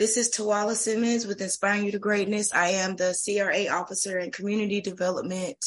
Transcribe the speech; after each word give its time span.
This 0.00 0.16
is 0.16 0.30
Tawalla 0.30 0.76
Simmons 0.76 1.26
with 1.26 1.42
Inspiring 1.42 1.84
You 1.84 1.92
to 1.92 1.98
Greatness. 1.98 2.54
I 2.54 2.68
am 2.68 2.96
the 2.96 3.14
CRA 3.22 3.68
officer 3.68 4.18
in 4.18 4.30
community 4.30 4.80
development 4.80 5.58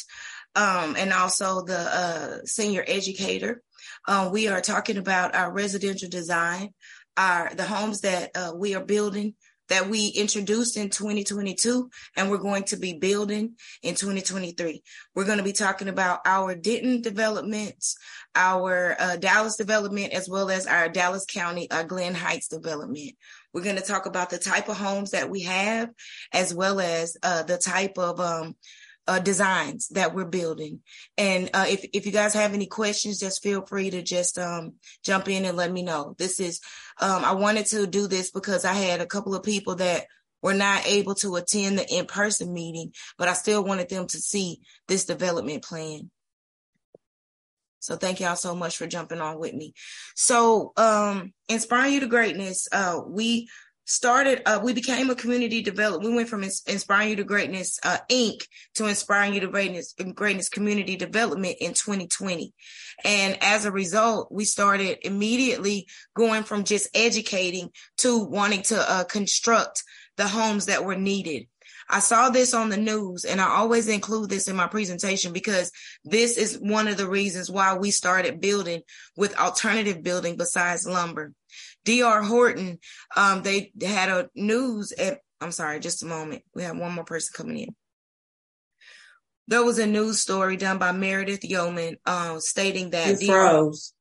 um, 0.55 0.95
and 0.97 1.13
also 1.13 1.61
the 1.61 1.77
uh, 1.77 2.37
senior 2.43 2.83
educator. 2.87 3.61
Uh, 4.07 4.31
we 4.33 4.47
are 4.47 4.59
talking 4.59 4.97
about 4.97 5.35
our 5.35 5.53
residential 5.53 6.09
design, 6.09 6.73
our 7.15 7.53
the 7.53 7.63
homes 7.63 8.01
that 8.01 8.31
uh, 8.33 8.53
we 8.55 8.73
are 8.73 8.83
building 8.83 9.35
that 9.69 9.87
we 9.87 10.07
introduced 10.07 10.77
in 10.77 10.89
2022 10.89 11.89
and 12.17 12.29
we're 12.29 12.37
going 12.37 12.63
to 12.63 12.75
be 12.75 12.93
building 12.93 13.55
in 13.81 13.95
2023. 13.95 14.83
We're 15.15 15.25
going 15.25 15.37
to 15.37 15.43
be 15.43 15.53
talking 15.53 15.87
about 15.87 16.19
our 16.25 16.53
Denton 16.55 17.01
developments, 17.01 17.97
our 18.35 18.95
uh, 18.99 19.15
Dallas 19.15 19.57
development, 19.57 20.11
as 20.13 20.27
well 20.27 20.49
as 20.49 20.67
our 20.67 20.89
Dallas 20.89 21.25
County, 21.25 21.69
uh, 21.71 21.83
Glen 21.83 22.13
Heights 22.13 22.47
development. 22.47 23.13
We're 23.53 23.63
going 23.63 23.75
to 23.75 23.81
talk 23.81 24.05
about 24.05 24.29
the 24.29 24.37
type 24.37 24.69
of 24.69 24.77
homes 24.77 25.11
that 25.11 25.29
we 25.29 25.41
have, 25.43 25.89
as 26.31 26.53
well 26.53 26.79
as 26.79 27.17
uh, 27.21 27.43
the 27.43 27.57
type 27.57 27.97
of 27.97 28.19
um, 28.19 28.55
uh, 29.07 29.19
designs 29.19 29.89
that 29.89 30.13
we're 30.13 30.25
building. 30.25 30.79
And 31.17 31.49
uh, 31.53 31.65
if 31.67 31.85
if 31.93 32.05
you 32.05 32.11
guys 32.11 32.33
have 32.33 32.53
any 32.53 32.67
questions, 32.67 33.19
just 33.19 33.43
feel 33.43 33.65
free 33.65 33.89
to 33.89 34.01
just 34.01 34.37
um, 34.37 34.73
jump 35.03 35.27
in 35.27 35.45
and 35.45 35.57
let 35.57 35.71
me 35.71 35.83
know. 35.83 36.15
This 36.17 36.39
is 36.39 36.61
um, 36.99 37.23
I 37.23 37.33
wanted 37.33 37.65
to 37.67 37.87
do 37.87 38.07
this 38.07 38.31
because 38.31 38.65
I 38.65 38.73
had 38.73 39.01
a 39.01 39.05
couple 39.05 39.35
of 39.35 39.43
people 39.43 39.75
that 39.75 40.05
were 40.41 40.53
not 40.53 40.85
able 40.85 41.15
to 41.15 41.35
attend 41.35 41.77
the 41.77 41.93
in 41.93 42.05
person 42.05 42.53
meeting, 42.53 42.93
but 43.17 43.27
I 43.27 43.33
still 43.33 43.63
wanted 43.63 43.89
them 43.89 44.07
to 44.07 44.17
see 44.17 44.59
this 44.87 45.05
development 45.05 45.63
plan. 45.63 46.11
So 47.83 47.97
thank 47.97 48.19
y'all 48.19 48.35
so 48.35 48.55
much 48.55 48.77
for 48.77 48.87
jumping 48.87 49.19
on 49.19 49.39
with 49.39 49.53
me. 49.53 49.73
So 50.15 50.71
um 50.77 51.33
inspiring 51.49 51.93
you 51.93 51.99
to 51.99 52.07
greatness, 52.07 52.67
uh 52.71 53.01
we 53.07 53.49
started 53.85 54.41
uh, 54.45 54.61
we 54.63 54.73
became 54.73 55.09
a 55.09 55.15
community 55.15 55.61
development 55.61 56.09
we 56.09 56.15
went 56.15 56.29
from 56.29 56.41
inspiring 56.41 57.09
you 57.09 57.15
to 57.17 57.23
greatness 57.25 57.79
uh, 57.83 57.97
inc. 58.09 58.47
to 58.73 58.85
inspiring 58.85 59.33
you 59.33 59.41
to 59.41 59.47
greatness 59.47 59.93
greatness 60.15 60.47
community 60.47 60.95
development 60.95 61.57
in 61.59 61.73
2020 61.73 62.53
and 63.03 63.37
as 63.41 63.65
a 63.65 63.71
result 63.71 64.31
we 64.31 64.45
started 64.45 64.97
immediately 65.01 65.85
going 66.15 66.43
from 66.43 66.63
just 66.63 66.87
educating 66.93 67.69
to 67.97 68.23
wanting 68.23 68.61
to 68.61 68.89
uh, 68.89 69.03
construct 69.03 69.83
the 70.15 70.27
homes 70.29 70.67
that 70.67 70.85
were 70.85 70.95
needed 70.95 71.47
I 71.89 71.99
saw 71.99 72.29
this 72.29 72.53
on 72.53 72.69
the 72.69 72.77
news 72.77 73.25
and 73.25 73.41
I 73.41 73.49
always 73.49 73.87
include 73.87 74.29
this 74.29 74.47
in 74.47 74.55
my 74.55 74.67
presentation 74.67 75.33
because 75.33 75.71
this 76.03 76.37
is 76.37 76.57
one 76.59 76.87
of 76.87 76.97
the 76.97 77.07
reasons 77.07 77.49
why 77.49 77.75
we 77.77 77.91
started 77.91 78.41
building 78.41 78.81
with 79.15 79.37
alternative 79.37 80.03
building 80.03 80.37
besides 80.37 80.87
lumber. 80.87 81.33
DR 81.85 82.23
Horton, 82.23 82.79
um, 83.15 83.43
they 83.43 83.71
had 83.81 84.09
a 84.09 84.29
news 84.35 84.91
at, 84.93 85.19
I'm 85.41 85.51
sorry, 85.51 85.79
just 85.79 86.03
a 86.03 86.07
moment. 86.07 86.43
We 86.55 86.63
have 86.63 86.77
one 86.77 86.93
more 86.93 87.03
person 87.03 87.33
coming 87.35 87.59
in. 87.59 87.75
There 89.47 89.63
was 89.63 89.77
a 89.77 89.85
news 89.85 90.21
story 90.21 90.55
done 90.55 90.77
by 90.77 90.93
Meredith 90.93 91.43
Yeoman 91.43 91.97
uh, 92.05 92.39
stating 92.39 92.91
that 92.91 93.21
you 93.21 93.27
froze. 93.27 93.93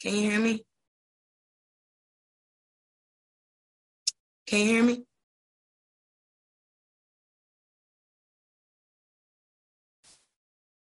Can 0.00 0.14
you 0.16 0.30
hear 0.30 0.40
me? 0.40 0.64
Can 4.46 4.60
you 4.60 4.66
hear 4.66 4.82
me? 4.84 5.04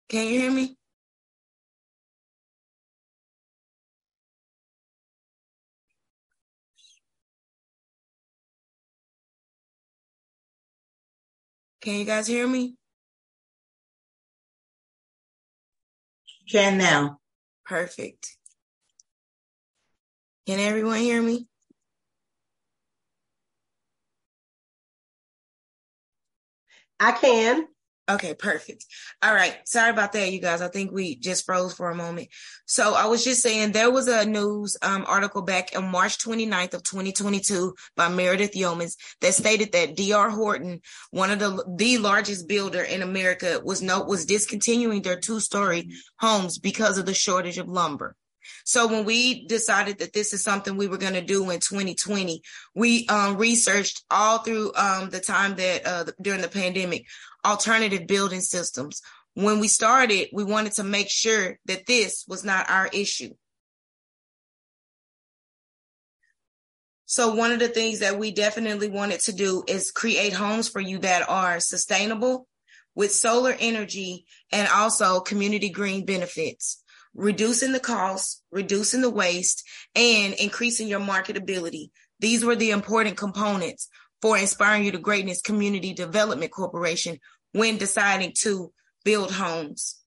Can 0.09 0.27
you 0.27 0.41
hear 0.41 0.51
me? 0.51 0.77
Can 11.81 11.95
you 11.95 12.05
guys 12.05 12.27
hear 12.27 12.47
me? 12.47 12.77
Can 16.51 16.79
now. 16.79 17.19
Perfect. 17.65 18.37
Can 20.47 20.61
everyone 20.61 20.99
hear 20.99 21.23
me? 21.23 21.49
I 27.03 27.11
can. 27.11 27.67
Okay, 28.09 28.35
perfect. 28.35 28.87
All 29.23 29.35
right. 29.35 29.57
Sorry 29.65 29.91
about 29.91 30.13
that, 30.13 30.31
you 30.31 30.41
guys. 30.41 30.61
I 30.61 30.69
think 30.69 30.93
we 30.93 31.17
just 31.17 31.45
froze 31.45 31.75
for 31.75 31.91
a 31.91 31.95
moment. 31.97 32.29
So 32.65 32.95
I 32.95 33.07
was 33.07 33.25
just 33.25 33.43
saying 33.43 33.73
there 33.73 33.91
was 33.91 34.07
a 34.07 34.25
news 34.25 34.77
um, 34.83 35.05
article 35.09 35.43
back 35.43 35.73
in 35.75 35.85
March 35.85 36.19
29th 36.19 36.75
of 36.75 36.85
2022 36.85 37.75
by 37.97 38.09
Meredith 38.09 38.53
Yeomans 38.53 38.97
that 39.21 39.35
stated 39.35 39.73
that 39.73 39.97
DR 39.97 40.31
Horton, 40.31 40.81
one 41.11 41.31
of 41.31 41.41
the 41.41 41.65
the 41.77 41.99
largest 41.99 42.47
builder 42.47 42.83
in 42.83 43.03
America, 43.03 43.61
was 43.65 43.83
no 43.83 44.03
was 44.03 44.27
discontinuing 44.27 45.03
their 45.03 45.19
two-story 45.19 45.91
homes 46.21 46.59
because 46.59 46.99
of 46.99 47.07
the 47.07 47.15
shortage 47.15 47.59
of 47.59 47.69
lumber. 47.69 48.15
So 48.65 48.87
when 48.87 49.05
we 49.05 49.47
decided 49.47 49.99
that 49.99 50.13
this 50.13 50.33
is 50.33 50.43
something 50.43 50.77
we 50.77 50.89
were 50.89 50.99
going 50.99 51.15
to 51.15 51.21
do 51.21 51.51
in 51.51 51.61
2020, 51.61 52.43
we 52.75 53.07
um, 53.09 53.37
researched 53.37 54.05
all 54.11 54.39
through 54.39 54.73
um, 54.75 55.11
the 55.11 55.21
time 55.21 55.57
that 55.57 55.87
uh, 55.87 56.05
during 56.21 56.41
the 56.41 56.49
pandemic, 56.49 57.07
alternative 57.45 58.07
building 58.07 58.41
systems. 58.41 59.03
When 59.35 59.61
we 59.61 59.69
started, 59.69 60.29
we 60.33 60.45
wanted 60.45 60.73
to 60.75 60.85
make 60.85 61.09
sure 61.11 61.59
that 61.67 61.87
this 61.87 62.25
was 62.29 62.45
not 62.45 62.69
our 62.69 62.89
issue. 62.93 63.31
So 67.07 67.35
one 67.35 67.53
of 67.53 67.59
the 67.59 67.69
things 67.69 67.99
that 68.01 68.19
we 68.19 68.33
definitely 68.33 68.89
wanted 68.89 69.21
to 69.21 69.33
do 69.33 69.65
is 69.69 69.91
create 69.91 70.33
homes 70.33 70.69
for 70.69 70.81
you 70.81 70.99
that 71.01 71.29
are 71.29 71.61
sustainable 71.61 72.47
with 72.95 73.13
solar 73.13 73.55
energy 73.59 74.25
and 74.51 74.69
also 74.69 75.21
community 75.21 75.69
green 75.71 76.05
benefits 76.05 76.82
reducing 77.15 77.73
the 77.73 77.81
cost, 77.81 78.43
reducing 78.51 79.01
the 79.01 79.11
waste, 79.11 79.65
and 79.95 80.35
increasing 80.35 80.89
your 80.89 81.01
marketability. 81.01 81.91
These 82.21 82.45
were 82.45 82.57
the 82.57 82.71
important 82.71 83.17
components 83.17 83.89
for 84.21 84.39
Inspiring 84.39 84.85
You 84.85 84.93
to 84.93 84.99
Greatness 84.99 85.43
Community 85.43 85.93
Development 85.93 86.51
Corporation 86.51 87.19
when 87.53 87.77
deciding 87.77 88.33
to 88.41 88.73
build 89.05 89.33
homes. 89.33 89.99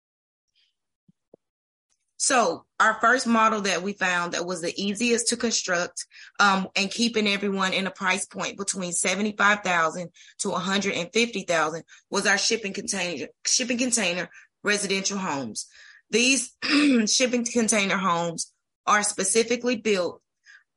So 2.18 2.66
our 2.80 2.98
first 3.02 3.28
model 3.28 3.62
that 3.62 3.84
we 3.84 3.94
found 3.94 4.32
that 4.32 4.46
was 4.46 4.62
the 4.62 4.74
easiest 4.82 5.28
to 5.28 5.38
construct 5.38 6.06
um, 6.40 6.68
and 6.76 6.90
keeping 6.90 7.28
everyone 7.28 7.74
in 7.74 7.86
a 7.88 7.92
price 7.92 8.26
point 8.26 8.58
between 8.58 8.94
75,000 8.94 10.10
to 10.40 10.50
150,000 10.50 11.84
was 12.10 12.26
our 12.26 12.38
shipping 12.38 12.74
container, 12.74 13.28
shipping 13.46 13.78
container 13.78 14.30
residential 14.64 15.18
homes. 15.18 15.68
These 16.16 16.56
shipping 17.14 17.44
container 17.44 17.98
homes 17.98 18.54
are 18.88 19.04
specifically 19.04 19.76
built 19.76 20.22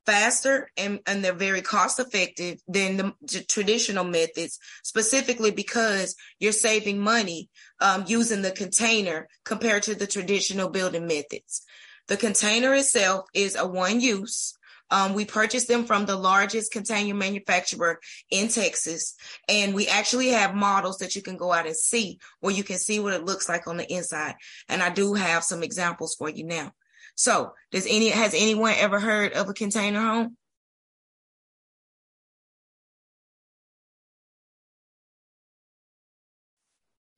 faster 0.04 0.69
and, 0.76 0.99
and 1.06 1.22
they're 1.22 1.32
very 1.32 1.62
cost 1.62 2.00
effective 2.00 2.59
than 2.66 2.97
the, 2.97 3.15
the, 3.22 3.44
traditional 3.44 4.03
methods, 4.03 4.59
specifically 4.82 5.53
because 5.53 6.16
you're 6.41 6.50
saving 6.50 6.98
money 6.98 7.50
um, 7.81 8.03
using 8.09 8.43
the 8.43 8.50
container 8.50 9.28
compared 9.44 9.84
to 9.84 9.94
the 9.94 10.09
traditional 10.09 10.71
building 10.71 11.06
methods. 11.06 11.62
The 12.09 12.16
container 12.16 12.75
itself 12.75 13.27
is 13.32 13.54
a 13.54 13.65
one 13.65 14.00
use. 14.00 14.58
Um, 14.91 15.15
we 15.15 15.25
purchased 15.25 15.69
them 15.69 15.84
from 15.84 16.06
the 16.06 16.16
largest 16.16 16.72
container 16.72 17.15
manufacturer 17.15 18.00
in 18.31 18.49
Texas. 18.49 19.15
And 19.49 19.75
we 19.75 19.87
actually 19.88 20.28
have 20.28 20.54
models 20.54 20.99
that 20.99 21.15
you 21.16 21.22
can 21.22 21.37
go 21.37 21.53
out 21.53 21.66
and 21.66 21.76
see 21.76 22.19
where 22.41 22.54
you 22.54 22.65
can 22.65 22.78
see 22.78 23.00
what 23.00 23.12
it 23.12 23.25
looks 23.25 23.48
like 23.48 23.66
on 23.66 23.77
the 23.77 23.93
inside. 23.93 24.34
And 24.69 24.82
I 24.82 24.91
do 24.91 25.15
have 25.15 25.44
some 25.44 25.62
examples 25.62 26.15
for 26.15 26.28
you 26.28 26.44
now. 26.44 26.72
So 27.15 27.53
does 27.71 27.86
any, 27.89 28.10
has 28.10 28.34
anyone 28.34 28.74
ever 28.77 29.01
heard 29.01 29.33
of 29.33 29.48
a 29.48 29.54
container 29.54 30.01
home? 30.01 30.36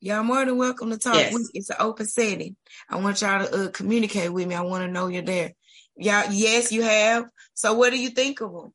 Y'all 0.03 0.23
more 0.23 0.43
than 0.43 0.57
welcome 0.57 0.89
to 0.89 0.97
talk. 0.97 1.13
Yes. 1.13 1.49
It's 1.53 1.69
an 1.69 1.75
open 1.79 2.07
setting. 2.07 2.55
I 2.89 2.95
want 2.95 3.21
y'all 3.21 3.45
to 3.45 3.65
uh, 3.65 3.69
communicate 3.69 4.33
with 4.33 4.47
me. 4.47 4.55
I 4.55 4.61
want 4.61 4.83
to 4.83 4.91
know 4.91 5.05
you're 5.05 5.21
there. 5.21 5.53
Yeah, 6.01 6.29
yes, 6.31 6.71
you 6.71 6.81
have. 6.81 7.25
So 7.53 7.73
what 7.73 7.91
do 7.91 7.99
you 7.99 8.09
think 8.09 8.41
of 8.41 8.51
them? 8.51 8.73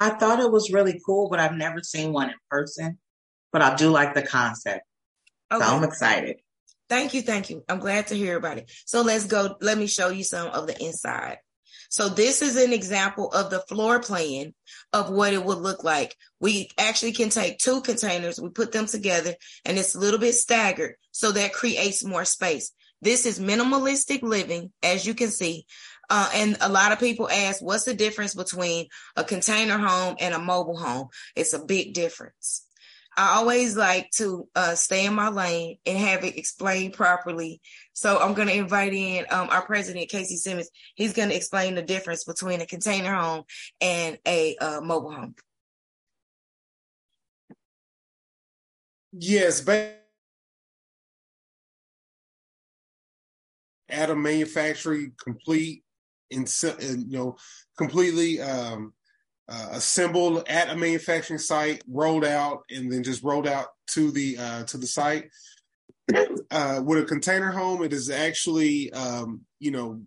I 0.00 0.10
thought 0.10 0.40
it 0.40 0.50
was 0.50 0.72
really 0.72 1.00
cool, 1.06 1.28
but 1.30 1.38
I've 1.38 1.54
never 1.54 1.80
seen 1.82 2.12
one 2.12 2.30
in 2.30 2.36
person. 2.50 2.98
But 3.52 3.62
I 3.62 3.76
do 3.76 3.90
like 3.90 4.14
the 4.14 4.22
concept. 4.22 4.82
Okay. 5.52 5.64
So 5.64 5.70
I'm 5.70 5.84
excited. 5.84 6.36
Thank 6.88 7.14
you, 7.14 7.22
thank 7.22 7.48
you. 7.48 7.64
I'm 7.68 7.78
glad 7.78 8.08
to 8.08 8.16
hear 8.16 8.36
about 8.36 8.58
it. 8.58 8.70
So 8.86 9.02
let's 9.02 9.26
go. 9.26 9.56
Let 9.60 9.78
me 9.78 9.86
show 9.86 10.08
you 10.08 10.24
some 10.24 10.48
of 10.48 10.66
the 10.66 10.76
inside. 10.84 11.38
So 11.88 12.08
this 12.08 12.42
is 12.42 12.56
an 12.56 12.72
example 12.72 13.30
of 13.32 13.50
the 13.50 13.60
floor 13.60 14.00
plan 14.00 14.54
of 14.92 15.10
what 15.10 15.32
it 15.32 15.44
would 15.44 15.58
look 15.58 15.84
like. 15.84 16.14
We 16.40 16.70
actually 16.78 17.12
can 17.12 17.30
take 17.30 17.58
two 17.58 17.80
containers, 17.80 18.40
we 18.40 18.50
put 18.50 18.72
them 18.72 18.86
together 18.86 19.34
and 19.64 19.78
it's 19.78 19.94
a 19.94 19.98
little 19.98 20.20
bit 20.20 20.34
staggered. 20.34 20.96
So 21.12 21.32
that 21.32 21.52
creates 21.52 22.04
more 22.04 22.24
space. 22.24 22.72
This 23.02 23.26
is 23.26 23.38
minimalistic 23.38 24.22
living, 24.22 24.72
as 24.82 25.06
you 25.06 25.14
can 25.14 25.30
see. 25.30 25.66
Uh, 26.08 26.30
and 26.34 26.56
a 26.60 26.68
lot 26.68 26.92
of 26.92 27.00
people 27.00 27.28
ask, 27.28 27.62
what's 27.62 27.84
the 27.84 27.94
difference 27.94 28.34
between 28.34 28.86
a 29.16 29.24
container 29.24 29.78
home 29.78 30.16
and 30.20 30.34
a 30.34 30.38
mobile 30.38 30.76
home? 30.76 31.08
It's 31.34 31.52
a 31.52 31.64
big 31.64 31.94
difference. 31.94 32.65
I 33.16 33.36
always 33.36 33.76
like 33.76 34.10
to 34.16 34.46
uh, 34.54 34.74
stay 34.74 35.06
in 35.06 35.14
my 35.14 35.28
lane 35.28 35.78
and 35.86 35.96
have 35.96 36.22
it 36.22 36.36
explained 36.36 36.92
properly. 36.92 37.62
So 37.94 38.18
I'm 38.18 38.34
going 38.34 38.48
to 38.48 38.54
invite 38.54 38.92
in 38.92 39.24
um, 39.30 39.48
our 39.50 39.64
president, 39.64 40.10
Casey 40.10 40.36
Simmons. 40.36 40.68
He's 40.94 41.14
going 41.14 41.30
to 41.30 41.34
explain 41.36 41.74
the 41.74 41.82
difference 41.82 42.24
between 42.24 42.60
a 42.60 42.66
container 42.66 43.14
home 43.14 43.44
and 43.80 44.18
a 44.26 44.56
uh, 44.58 44.80
mobile 44.82 45.12
home. 45.12 45.34
Yes, 49.12 49.62
but 49.62 50.02
at 53.88 54.10
a 54.10 54.16
manufacturing 54.16 55.12
complete 55.22 55.84
and 56.30 56.48
you 57.10 57.16
know 57.16 57.36
completely 57.78 58.40
um, 58.40 58.92
uh, 59.48 59.68
assembled 59.72 60.44
at 60.48 60.70
a 60.70 60.76
manufacturing 60.76 61.38
site, 61.38 61.82
rolled 61.88 62.24
out, 62.24 62.64
and 62.70 62.90
then 62.90 63.02
just 63.02 63.22
rolled 63.22 63.46
out 63.46 63.68
to 63.88 64.10
the 64.10 64.36
uh, 64.38 64.64
to 64.64 64.78
the 64.78 64.86
site. 64.86 65.28
Uh, 66.52 66.80
with 66.84 67.02
a 67.02 67.04
container 67.04 67.50
home, 67.50 67.82
it 67.82 67.92
is 67.92 68.10
actually 68.10 68.92
um, 68.92 69.40
you 69.58 69.70
know 69.70 70.00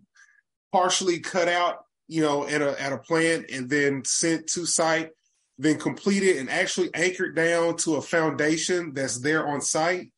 partially 0.72 1.20
cut 1.20 1.48
out, 1.48 1.84
you 2.08 2.22
know, 2.22 2.46
at 2.46 2.62
a 2.62 2.80
at 2.80 2.92
a 2.92 2.98
plant 2.98 3.50
and 3.50 3.68
then 3.68 4.02
sent 4.04 4.46
to 4.48 4.66
site, 4.66 5.10
then 5.58 5.78
completed 5.78 6.36
and 6.36 6.50
actually 6.50 6.90
anchored 6.94 7.36
down 7.36 7.76
to 7.76 7.96
a 7.96 8.02
foundation 8.02 8.92
that's 8.94 9.18
there 9.18 9.46
on 9.46 9.60
site, 9.60 10.10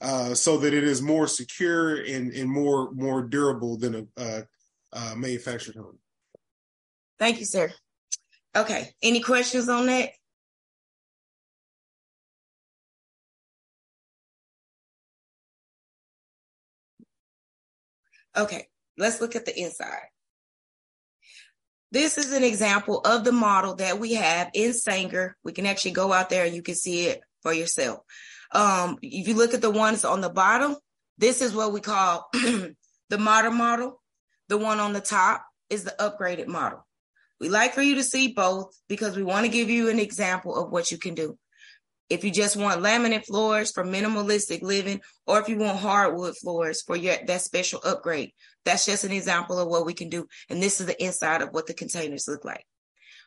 uh, 0.00 0.34
so 0.34 0.58
that 0.58 0.74
it 0.74 0.84
is 0.84 1.02
more 1.02 1.26
secure 1.26 1.96
and 1.96 2.32
and 2.32 2.50
more 2.50 2.90
more 2.92 3.22
durable 3.22 3.76
than 3.78 4.08
a, 4.16 4.44
a 4.92 5.16
manufactured 5.16 5.76
home. 5.76 5.98
Thank 7.18 7.40
you, 7.40 7.46
sir. 7.46 7.70
Okay. 8.56 8.94
Any 9.02 9.20
questions 9.20 9.68
on 9.68 9.86
that? 9.86 10.10
Okay, 18.36 18.68
let's 18.96 19.20
look 19.20 19.34
at 19.34 19.44
the 19.44 19.58
inside. 19.58 20.08
This 21.92 22.18
is 22.18 22.32
an 22.32 22.44
example 22.44 23.00
of 23.00 23.24
the 23.24 23.32
model 23.32 23.74
that 23.76 23.98
we 23.98 24.14
have 24.14 24.50
in 24.54 24.72
Sanger. 24.72 25.36
We 25.42 25.52
can 25.52 25.66
actually 25.66 25.90
go 25.92 26.12
out 26.12 26.30
there 26.30 26.44
and 26.44 26.54
you 26.54 26.62
can 26.62 26.76
see 26.76 27.06
it 27.06 27.20
for 27.42 27.52
yourself. 27.52 28.00
Um, 28.52 28.98
if 29.02 29.26
you 29.26 29.34
look 29.34 29.54
at 29.54 29.62
the 29.62 29.70
ones 29.70 30.04
on 30.04 30.20
the 30.20 30.30
bottom, 30.30 30.76
this 31.18 31.42
is 31.42 31.52
what 31.52 31.72
we 31.72 31.80
call 31.80 32.28
the 32.32 33.18
modern 33.18 33.56
model. 33.56 34.00
The 34.48 34.58
one 34.58 34.78
on 34.78 34.92
the 34.92 35.00
top 35.00 35.44
is 35.68 35.84
the 35.84 35.94
upgraded 35.98 36.46
model. 36.46 36.86
We 37.40 37.48
like 37.48 37.72
for 37.72 37.82
you 37.82 37.94
to 37.94 38.02
see 38.02 38.32
both 38.32 38.78
because 38.86 39.16
we 39.16 39.22
want 39.22 39.46
to 39.46 39.52
give 39.52 39.70
you 39.70 39.88
an 39.88 39.98
example 39.98 40.54
of 40.54 40.70
what 40.70 40.92
you 40.92 40.98
can 40.98 41.14
do. 41.14 41.38
If 42.10 42.22
you 42.22 42.30
just 42.30 42.56
want 42.56 42.82
laminate 42.82 43.24
floors 43.24 43.72
for 43.72 43.82
minimalistic 43.82 44.62
living, 44.62 45.00
or 45.26 45.40
if 45.40 45.48
you 45.48 45.56
want 45.56 45.78
hardwood 45.78 46.36
floors 46.36 46.82
for 46.82 46.96
your 46.96 47.16
that 47.26 47.40
special 47.40 47.80
upgrade, 47.82 48.32
that's 48.64 48.84
just 48.84 49.04
an 49.04 49.12
example 49.12 49.58
of 49.58 49.68
what 49.68 49.86
we 49.86 49.94
can 49.94 50.10
do. 50.10 50.26
And 50.50 50.62
this 50.62 50.80
is 50.80 50.86
the 50.86 51.02
inside 51.02 51.40
of 51.40 51.50
what 51.50 51.66
the 51.66 51.72
containers 51.72 52.28
look 52.28 52.44
like. 52.44 52.66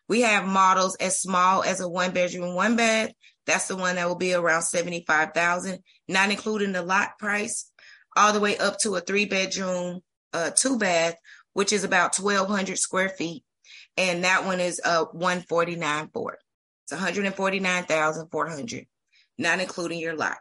We 0.07 0.21
have 0.21 0.45
models 0.45 0.95
as 0.97 1.19
small 1.19 1.63
as 1.63 1.79
a 1.79 1.89
one 1.89 2.11
bedroom, 2.11 2.55
one 2.55 2.75
bath. 2.75 3.11
That's 3.47 3.67
the 3.67 3.77
one 3.77 3.95
that 3.95 4.07
will 4.07 4.15
be 4.15 4.33
around 4.33 4.63
75,000, 4.63 5.79
not 6.07 6.29
including 6.29 6.73
the 6.73 6.83
lot 6.83 7.17
price, 7.17 7.71
all 8.15 8.33
the 8.33 8.39
way 8.39 8.57
up 8.57 8.77
to 8.79 8.95
a 8.95 9.01
three 9.01 9.25
bedroom, 9.25 10.01
uh, 10.33 10.51
two 10.55 10.77
bath, 10.77 11.15
which 11.53 11.73
is 11.73 11.83
about 11.83 12.17
1200 12.17 12.77
square 12.77 13.09
feet 13.09 13.43
and 13.97 14.23
that 14.23 14.45
one 14.45 14.59
is 14.59 14.81
uh 14.83 15.05
149 15.11 16.09
for 16.13 16.33
it. 16.33 16.39
It's 16.85 16.91
149,400, 16.91 18.85
not 19.37 19.59
including 19.59 19.99
your 19.99 20.15
lot. 20.15 20.37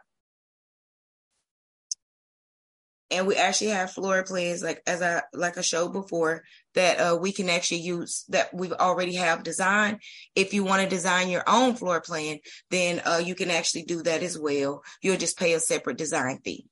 And 3.11 3.27
we 3.27 3.35
actually 3.35 3.69
have 3.69 3.91
floor 3.91 4.23
plans, 4.23 4.63
like 4.63 4.81
as 4.87 5.03
I 5.03 5.21
like 5.33 5.57
I 5.57 5.61
showed 5.61 5.93
before, 5.93 6.43
that 6.73 6.97
uh, 6.99 7.15
we 7.15 7.31
can 7.31 7.47
actually 7.47 7.81
use 7.81 8.25
that 8.29 8.51
we've 8.53 8.73
already 8.73 9.15
have 9.15 9.43
designed. 9.43 10.01
If 10.35 10.53
you 10.53 10.63
want 10.63 10.81
to 10.81 10.89
design 10.89 11.29
your 11.29 11.43
own 11.45 11.75
floor 11.75 12.01
plan, 12.01 12.39
then 12.71 13.03
uh, 13.05 13.21
you 13.23 13.35
can 13.35 13.51
actually 13.51 13.83
do 13.83 14.01
that 14.01 14.23
as 14.23 14.39
well. 14.39 14.81
You'll 15.01 15.17
just 15.17 15.37
pay 15.37 15.53
a 15.53 15.59
separate 15.59 15.97
design 15.97 16.39
fee. 16.43 16.65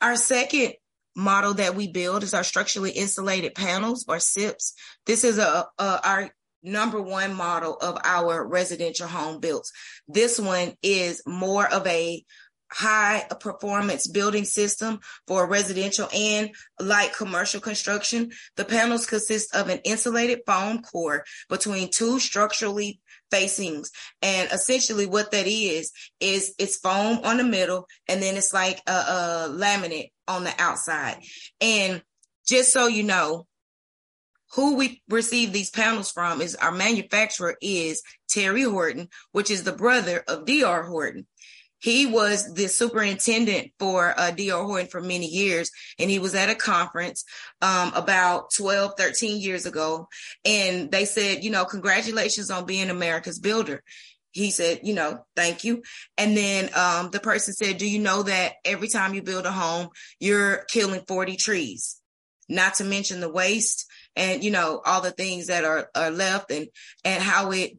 Our 0.00 0.16
second 0.16 0.72
model 1.14 1.54
that 1.54 1.74
we 1.74 1.88
build 1.88 2.22
is 2.22 2.34
our 2.34 2.44
structurally 2.44 2.90
insulated 2.90 3.54
panels 3.54 4.04
or 4.08 4.18
SIPs. 4.18 4.74
This 5.06 5.24
is 5.24 5.38
a, 5.38 5.66
a 5.78 6.00
our 6.04 6.30
number 6.62 7.02
one 7.02 7.34
model 7.34 7.76
of 7.76 7.98
our 8.04 8.46
residential 8.46 9.08
home 9.08 9.40
builds. 9.40 9.72
This 10.08 10.38
one 10.38 10.74
is 10.82 11.22
more 11.26 11.66
of 11.66 11.86
a 11.86 12.24
high 12.72 13.26
performance 13.40 14.06
building 14.06 14.44
system 14.44 14.98
for 15.26 15.46
residential 15.46 16.08
and 16.14 16.50
light 16.80 17.12
commercial 17.14 17.60
construction. 17.60 18.32
The 18.56 18.64
panels 18.64 19.06
consist 19.06 19.54
of 19.54 19.68
an 19.68 19.80
insulated 19.84 20.40
foam 20.46 20.80
core 20.82 21.24
between 21.50 21.90
two 21.90 22.18
structurally 22.18 23.00
facings. 23.32 23.90
And 24.20 24.48
essentially 24.52 25.06
what 25.06 25.32
that 25.32 25.46
is, 25.48 25.90
is 26.20 26.54
it's 26.58 26.76
foam 26.76 27.18
on 27.24 27.38
the 27.38 27.44
middle 27.44 27.86
and 28.06 28.22
then 28.22 28.36
it's 28.36 28.52
like 28.52 28.80
a, 28.86 28.92
a 28.92 29.48
laminate 29.50 30.12
on 30.28 30.44
the 30.44 30.52
outside. 30.58 31.16
And 31.60 32.02
just 32.46 32.72
so 32.72 32.86
you 32.86 33.02
know, 33.02 33.46
who 34.54 34.76
we 34.76 35.02
receive 35.08 35.52
these 35.52 35.70
panels 35.70 36.10
from 36.10 36.42
is 36.42 36.54
our 36.56 36.72
manufacturer 36.72 37.56
is 37.62 38.02
Terry 38.28 38.62
Horton, 38.62 39.08
which 39.32 39.50
is 39.50 39.64
the 39.64 39.72
brother 39.72 40.22
of 40.28 40.44
DR 40.44 40.82
Horton. 40.82 41.26
He 41.82 42.06
was 42.06 42.54
the 42.54 42.68
superintendent 42.68 43.72
for 43.78 44.14
uh, 44.16 44.30
DR 44.30 44.64
Horton 44.64 44.86
for 44.86 45.00
many 45.00 45.26
years, 45.26 45.70
and 45.98 46.08
he 46.08 46.18
was 46.18 46.34
at 46.34 46.48
a 46.48 46.54
conference 46.54 47.24
um, 47.60 47.92
about 47.94 48.52
12, 48.56 48.92
13 48.96 49.40
years 49.40 49.66
ago. 49.66 50.08
And 50.44 50.90
they 50.90 51.04
said, 51.04 51.42
you 51.42 51.50
know, 51.50 51.64
congratulations 51.64 52.50
on 52.50 52.66
being 52.66 52.88
America's 52.88 53.38
builder 53.38 53.82
he 54.32 54.50
said, 54.50 54.80
you 54.82 54.94
know, 54.94 55.24
thank 55.36 55.62
you. 55.62 55.82
And 56.16 56.36
then 56.36 56.70
um, 56.74 57.10
the 57.10 57.20
person 57.20 57.52
said, 57.52 57.78
do 57.78 57.88
you 57.88 57.98
know 57.98 58.22
that 58.22 58.54
every 58.64 58.88
time 58.88 59.14
you 59.14 59.22
build 59.22 59.44
a 59.46 59.52
home, 59.52 59.88
you're 60.18 60.64
killing 60.68 61.02
40 61.06 61.36
trees, 61.36 62.00
not 62.48 62.74
to 62.74 62.84
mention 62.84 63.20
the 63.20 63.28
waste 63.28 63.86
and, 64.16 64.42
you 64.42 64.50
know, 64.50 64.80
all 64.84 65.02
the 65.02 65.10
things 65.10 65.48
that 65.48 65.64
are, 65.64 65.88
are 65.94 66.10
left 66.10 66.50
and, 66.50 66.68
and 67.04 67.22
how 67.22 67.50
it, 67.50 67.72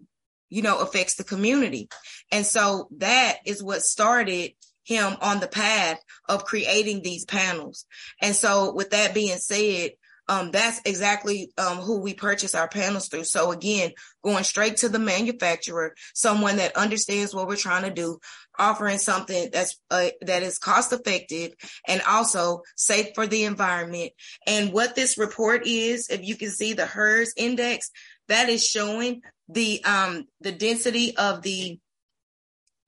you 0.53 0.62
know, 0.62 0.79
affects 0.79 1.15
the 1.15 1.24
community. 1.24 1.89
And 2.31 2.45
so 2.45 2.88
that 2.98 3.38
is 3.43 3.63
what 3.63 3.81
started 3.81 4.51
him 4.83 5.15
on 5.19 5.39
the 5.39 5.48
path 5.48 6.00
of 6.29 6.45
creating 6.45 7.01
these 7.01 7.25
panels. 7.25 7.86
And 8.22 8.36
so 8.36 8.72
with 8.72 8.91
that 8.91 9.15
being 9.15 9.38
said, 9.38 9.91
um, 10.29 10.51
that's 10.51 10.79
exactly 10.86 11.51
um, 11.57 11.77
who 11.77 12.00
we 12.00 12.13
purchase 12.13 12.55
our 12.55 12.69
panels 12.69 13.10
through. 13.10 13.25
So 13.25 13.51
again, 13.51 13.91
going 14.24 14.43
straight 14.43 14.77
to 14.77 14.89
the 14.89 15.00
manufacturer, 15.00 15.95
someone 16.13 16.57
that 16.57 16.77
understands 16.77 17.33
what 17.33 17.48
we're 17.48 17.55
trying 17.57 17.83
to 17.83 17.91
do, 17.91 18.19
offering 18.57 19.00
something 19.00 19.50
that's 19.51 19.77
uh, 19.89 20.10
that 20.22 20.43
is 20.43 20.60
cost 20.60 20.93
effective 20.93 21.53
and 21.88 22.01
also 22.07 22.62
safe 22.77 23.07
for 23.15 23.27
the 23.27 23.43
environment. 23.43 24.13
And 24.48 24.72
what 24.72 24.95
this 24.95 25.17
report 25.17 25.65
is, 25.65 26.10
if 26.10 26.24
you 26.24 26.38
can 26.38 26.51
see 26.51 26.74
the 26.74 26.86
HERS 26.86 27.33
index, 27.36 27.91
that 28.29 28.48
is 28.48 28.65
showing 28.65 29.22
the 29.48 29.84
um 29.84 30.26
the 30.42 30.52
density 30.52 31.16
of 31.18 31.42
the 31.42 31.80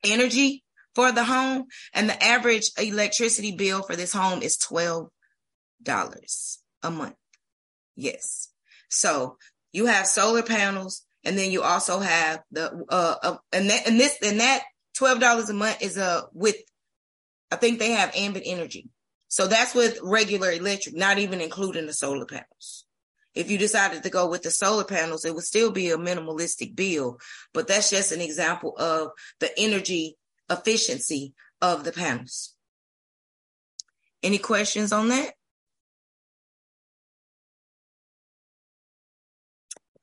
energy 0.03 0.63
for 0.93 1.11
the 1.11 1.25
home, 1.25 1.65
and 1.93 2.09
the 2.09 2.23
average 2.23 2.71
electricity 2.79 3.51
bill 3.51 3.81
for 3.81 3.95
this 3.95 4.13
home 4.13 4.41
is 4.41 4.57
twelve 4.57 5.09
dollars 5.81 6.59
a 6.83 6.91
month. 6.91 7.15
Yes. 7.95 8.49
So 8.89 9.37
you 9.71 9.87
have 9.87 10.07
solar 10.07 10.43
panels 10.43 11.03
and 11.23 11.37
then 11.37 11.51
you 11.51 11.63
also 11.63 11.99
have 11.99 12.41
the 12.51 12.85
uh, 12.89 13.15
uh 13.21 13.37
and 13.51 13.69
that 13.69 13.87
and 13.87 13.99
this 13.99 14.17
and 14.21 14.39
that 14.39 14.63
twelve 14.95 15.19
dollars 15.19 15.49
a 15.49 15.53
month 15.53 15.81
is 15.81 15.97
uh 15.97 16.21
with 16.33 16.55
I 17.51 17.57
think 17.57 17.79
they 17.79 17.91
have 17.91 18.15
Ambit 18.15 18.43
Energy. 18.45 18.89
So 19.27 19.47
that's 19.47 19.75
with 19.75 19.99
regular 20.01 20.51
electric, 20.51 20.95
not 20.95 21.17
even 21.17 21.41
including 21.41 21.87
the 21.87 21.93
solar 21.93 22.25
panels. 22.25 22.84
If 23.35 23.51
you 23.51 23.57
decided 23.57 24.03
to 24.03 24.09
go 24.09 24.29
with 24.29 24.43
the 24.43 24.51
solar 24.51 24.85
panels, 24.85 25.25
it 25.25 25.35
would 25.35 25.43
still 25.43 25.71
be 25.71 25.91
a 25.91 25.97
minimalistic 25.97 26.75
bill, 26.75 27.19
but 27.53 27.67
that's 27.67 27.89
just 27.89 28.11
an 28.11 28.21
example 28.21 28.75
of 28.77 29.11
the 29.39 29.51
energy 29.59 30.15
efficiency 30.49 31.33
of 31.61 31.83
the 31.83 31.91
panels. 31.91 32.55
Any 34.23 34.37
questions 34.37 34.91
on 34.91 35.09
that? 35.09 35.33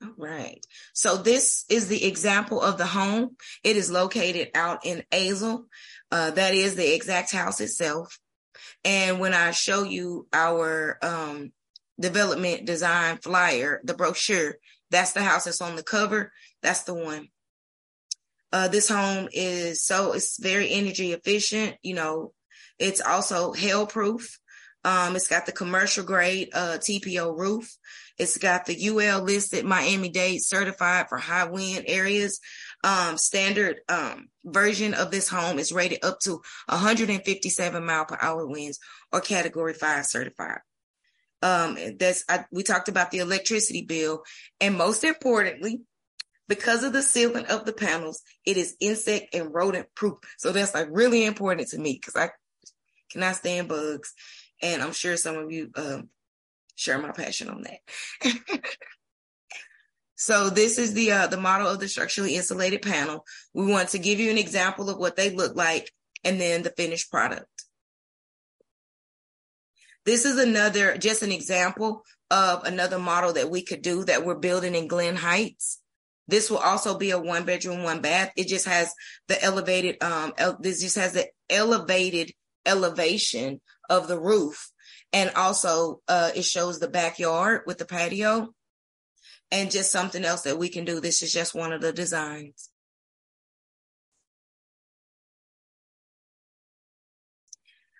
All 0.03 0.15
right. 0.17 0.65
So 0.95 1.17
this 1.17 1.65
is 1.69 1.89
the 1.89 2.05
example 2.05 2.61
of 2.61 2.77
the 2.77 2.87
home. 2.87 3.37
It 3.63 3.77
is 3.77 3.91
located 3.91 4.51
out 4.55 4.85
in 4.85 5.05
Azle. 5.13 5.65
Uh, 6.11 6.33
that 6.33 6.55
is 6.55 6.75
the 6.75 6.95
exact 6.95 7.33
house 7.33 7.61
itself. 7.61 8.19
And 8.85 9.21
when 9.21 9.33
I 9.33 9.53
show 9.53 9.85
you 9.85 10.27
our 10.33 10.99
um, 11.03 11.53
development 12.03 12.67
design 12.67 13.17
flyer, 13.19 13.81
the 13.85 13.95
brochure, 13.95 14.57
that's 14.93 15.13
the 15.13 15.23
house 15.23 15.45
that's 15.45 15.63
on 15.63 15.75
the 15.75 15.83
cover. 15.83 16.33
That's 16.63 16.83
the 16.83 16.95
one. 16.95 17.29
Uh, 18.53 18.69
this 18.69 18.89
home 18.91 19.29
is 19.33 19.83
so 19.83 20.13
it's 20.13 20.39
very 20.39 20.71
energy 20.71 21.13
efficient. 21.13 21.77
You 21.83 21.95
know, 21.95 22.33
it's 22.79 23.01
also 23.01 23.53
hail 23.53 23.87
proof. 23.87 24.39
Um, 24.85 25.17
it's 25.17 25.29
got 25.29 25.47
the 25.47 25.53
commercial 25.53 26.05
grade 26.05 26.51
uh, 26.53 26.77
TPO 26.79 27.39
roof. 27.39 27.75
It's 28.19 28.37
got 28.37 28.67
the 28.67 28.89
UL 28.89 29.23
listed 29.23 29.65
Miami 29.65 30.11
Dade 30.11 30.43
certified 30.43 31.09
for 31.09 31.17
high 31.17 31.47
wind 31.47 31.85
areas. 31.87 32.41
Um, 32.85 33.17
standard 33.17 33.77
um, 33.89 34.29
version 34.45 34.93
of 34.93 35.11
this 35.11 35.29
home 35.29 35.59
is 35.59 35.73
rated 35.73 36.05
up 36.05 36.19
to 36.25 36.43
157 36.69 37.85
mile 37.85 38.05
per 38.05 38.19
hour 38.21 38.47
winds 38.47 38.79
or 39.13 39.21
category 39.21 39.73
five 39.73 40.05
certified. 40.05 40.59
Um, 41.43 41.77
that's 41.99 42.25
I, 42.29 42.45
we 42.53 42.63
talked 42.63 42.89
about 42.89 43.11
the 43.11 43.19
electricity 43.19 43.83
bill, 43.83 44.23
and 44.61 44.79
most 44.79 45.05
importantly, 45.05 45.83
because 46.49 46.85
of 46.85 46.93
the 46.93 47.03
sealing 47.03 47.47
of 47.47 47.65
the 47.65 47.73
panels, 47.73 48.23
it 48.45 48.57
is 48.57 48.77
insect 48.81 49.35
and 49.35 49.53
rodent 49.53 49.89
proof. 49.95 50.19
So 50.39 50.53
that's 50.53 50.75
like 50.75 50.89
really 50.91 51.25
important 51.25 51.69
to 51.69 51.79
me 51.79 51.95
because 51.95 52.17
I 52.17 52.31
cannot 53.11 53.37
stand 53.37 53.69
bugs, 53.69 54.13
and 54.61 54.83
I'm 54.83 54.93
sure 54.93 55.17
some 55.17 55.37
of 55.37 55.51
you 55.51 55.71
um, 55.75 56.09
share 56.77 56.99
my 56.99 57.13
passion 57.13 57.49
on 57.49 57.63
that. 57.63 58.35
so 60.15 60.51
this 60.51 60.79
is 60.79 60.95
the 60.95 61.13
uh, 61.13 61.27
the 61.27 61.41
model 61.41 61.69
of 61.69 61.81
the 61.81 61.89
structurally 61.89 62.37
insulated 62.37 62.83
panel. 62.83 63.25
We 63.53 63.67
want 63.67 63.91
to 63.91 63.99
give 63.99 64.21
you 64.21 64.31
an 64.31 64.39
example 64.39 64.91
of 64.91 64.99
what 64.99 65.17
they 65.17 65.31
look 65.31 65.57
like, 65.57 65.91
and 66.23 66.41
then 66.41 66.63
the 66.63 66.71
finished 66.71 67.11
product. 67.11 67.47
This 70.05 70.25
is 70.25 70.39
another, 70.39 70.97
just 70.97 71.23
an 71.23 71.33
example 71.33 72.05
of 72.31 72.65
another 72.65 72.99
model 72.99 73.35
that 73.35 73.51
we 73.51 73.63
could 73.63 73.83
do 73.83 74.05
that 74.05 74.25
we're 74.25 74.35
building 74.35 74.75
in 74.75 74.89
Glen 74.89 75.17
Heights. 75.17 75.81
This 76.29 76.51
will 76.51 76.59
also 76.59 76.97
be 76.97 77.11
a 77.11 77.19
one 77.19 77.45
bedroom, 77.45 77.83
one 77.83 78.01
bath. 78.01 78.33
It 78.37 78.49
just 78.49 78.67
has 78.67 78.93
the 79.29 79.43
elevated, 79.43 80.03
um, 80.03 80.33
el- 80.39 80.59
this 80.61 80.81
just 80.81 80.97
has 80.97 81.13
the 81.13 81.27
elevated 81.51 82.33
elevation 82.65 83.61
of 83.91 84.09
the 84.09 84.19
roof. 84.19 84.71
And 85.13 85.31
also, 85.37 86.01
uh, 86.09 86.31
it 86.35 86.45
shows 86.45 86.79
the 86.79 86.89
backyard 86.89 87.63
with 87.67 87.79
the 87.79 87.85
patio 87.85 88.55
and 89.51 89.71
just 89.71 89.93
something 89.93 90.25
else 90.25 90.43
that 90.43 90.59
we 90.59 90.69
can 90.69 90.85
do. 90.85 91.01
This 91.01 91.23
is 91.23 91.33
just 91.33 91.55
one 91.55 91.73
of 91.73 91.83
the 91.83 91.93
designs. 91.93 92.71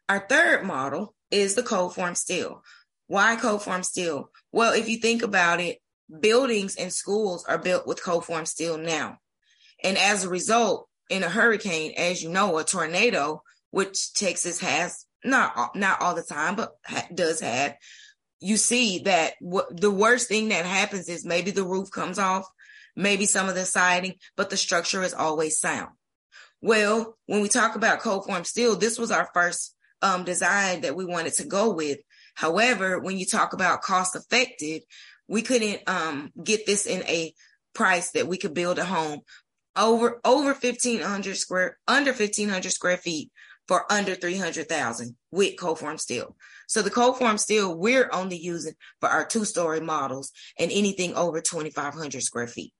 Our 0.09 0.27
third 0.27 0.65
model 0.65 1.15
is 1.33 1.55
the 1.57 1.63
cold 1.63 1.95
form 1.95 2.15
steel. 2.15 2.63
Why 3.09 3.35
cold 3.35 3.63
form 3.63 3.83
steel? 3.83 4.31
Well, 4.53 4.73
if 4.73 4.89
you 4.89 4.99
think 4.99 5.23
about 5.23 5.61
it, 5.61 5.79
buildings 6.21 6.77
and 6.77 6.93
schools 6.93 7.45
are 7.47 7.59
built 7.59 7.87
with 7.87 8.03
cold 8.03 8.25
form 8.25 8.47
steel 8.47 8.79
now. 8.79 9.19
And 9.83 9.99
as 9.99 10.23
a 10.23 10.29
result, 10.29 10.89
in 11.11 11.25
a 11.25 11.29
hurricane, 11.29 11.95
as 11.97 12.23
you 12.23 12.29
know, 12.29 12.59
a 12.59 12.65
tornado, 12.65 13.43
which 13.71 14.15
Texas 14.15 14.61
has 14.61 15.05
not 15.25 15.75
not 15.75 16.01
all 16.01 16.15
the 16.15 16.23
time, 16.23 16.55
but 16.55 16.73
ha- 16.85 17.09
does 17.15 17.41
have, 17.41 17.77
you 18.41 18.57
see 18.57 19.01
that 19.01 19.35
what 19.41 19.81
the 19.81 19.91
worst 19.91 20.29
thing 20.29 20.49
that 20.49 20.65
happens 20.65 21.09
is 21.09 21.25
maybe 21.25 21.51
the 21.51 21.65
roof 21.65 21.91
comes 21.91 22.19
off, 22.19 22.47
maybe 22.97 23.27
some 23.27 23.49
of 23.49 23.55
the 23.55 23.65
siding, 23.65 24.15
but 24.37 24.51
the 24.51 24.57
structure 24.57 25.03
is 25.03 25.15
always 25.15 25.59
sound. 25.59 25.91
Well, 26.61 27.17
when 27.27 27.41
we 27.41 27.49
talk 27.49 27.77
about 27.77 28.01
cold 28.01 28.27
form 28.27 28.45
steel, 28.45 28.77
this 28.77 28.99
was 28.99 29.11
our 29.11 29.29
first 29.35 29.75
um, 30.03 30.25
design 30.25 30.83
that 30.83 30.97
we 30.97 31.05
wanted 31.05 31.35
to 31.35 31.47
go 31.47 31.73
with. 31.73 31.99
However, 32.35 32.99
when 32.99 33.19
you 33.19 33.27
talk 33.27 33.53
about 33.53 33.83
cost 33.83 34.17
effective, 34.17 34.83
we 35.29 35.43
couldn't 35.43 35.81
um, 35.87 36.31
get 36.43 36.67
this 36.67 36.87
in 36.87 37.03
a 37.05 37.33
price 37.75 38.11
that 38.13 38.27
we 38.27 38.37
could 38.37 38.55
build 38.55 38.79
a 38.79 38.85
home 38.85 39.21
over 39.77 40.21
over 40.25 40.53
1500 40.53 41.37
square 41.37 41.79
under 41.89 42.11
1500 42.11 42.71
square 42.71 42.99
feet 42.99 43.31
for 43.69 43.91
under 43.91 44.15
300,000 44.15 45.17
with 45.31 45.59
cold 45.59 45.79
form 45.79 45.97
steel. 45.97 46.37
So 46.67 46.83
the 46.83 46.91
cold 46.91 47.19
form 47.19 47.39
steel 47.39 47.79
we're 47.79 48.11
only 48.13 48.37
using 48.37 48.75
for 49.01 49.09
our 49.09 49.25
two 49.25 49.45
story 49.45 49.81
models 49.81 50.33
and 50.59 50.71
anything 50.71 51.15
over 51.15 51.41
2500 51.41 52.23
square 52.23 52.47
feet. 52.47 52.73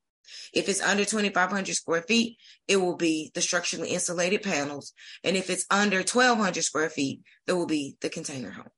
If 0.53 0.69
it's 0.69 0.81
under 0.81 1.05
2,500 1.05 1.75
square 1.75 2.03
feet, 2.03 2.39
it 2.69 2.77
will 2.77 2.97
be 2.97 3.31
the 3.35 3.41
structurally 3.41 3.91
insulated 3.91 4.43
panels. 4.43 4.93
And 5.25 5.37
if 5.37 5.51
it's 5.51 5.67
under 5.71 5.99
1,200 5.99 6.63
square 6.63 6.91
feet, 6.91 7.23
it 7.47 7.53
will 7.53 7.67
be 7.67 7.97
the 8.01 8.09
container 8.09 8.51
home. 8.51 8.71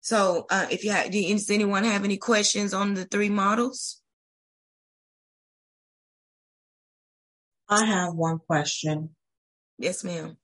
So 0.00 0.46
uh, 0.50 0.66
if 0.70 0.84
you 0.84 0.90
have, 0.92 1.10
does 1.10 1.50
anyone 1.50 1.84
have 1.84 2.04
any 2.04 2.16
questions 2.16 2.72
on 2.72 2.94
the 2.94 3.04
three 3.04 3.28
models? 3.28 4.00
I 7.68 7.84
have 7.84 8.14
one 8.14 8.38
question. 8.38 9.10
Yes, 9.76 10.02
ma'am. 10.02 10.38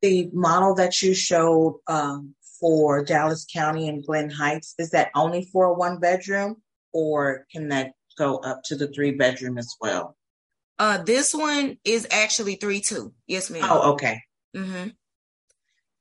The 0.00 0.30
model 0.32 0.74
that 0.76 1.02
you 1.02 1.14
showed 1.14 1.80
um, 1.86 2.34
for 2.62 3.04
Dallas 3.04 3.44
County 3.52 3.88
and 3.88 4.06
Glen 4.06 4.30
Heights, 4.30 4.74
is 4.78 4.90
that 4.90 5.10
only 5.16 5.44
for 5.52 5.66
a 5.66 5.74
one 5.74 5.98
bedroom 5.98 6.61
or 6.92 7.46
can 7.52 7.68
that 7.68 7.92
go 8.16 8.36
up 8.36 8.62
to 8.64 8.76
the 8.76 8.88
three 8.88 9.12
bedroom 9.12 9.58
as 9.58 9.74
well? 9.80 10.16
Uh, 10.78 11.02
this 11.02 11.34
one 11.34 11.78
is 11.84 12.06
actually 12.10 12.56
three 12.56 12.80
two. 12.80 13.12
Yes, 13.26 13.50
ma'am. 13.50 13.62
Oh, 13.64 13.92
okay. 13.92 14.22
Mm-hmm. 14.56 14.88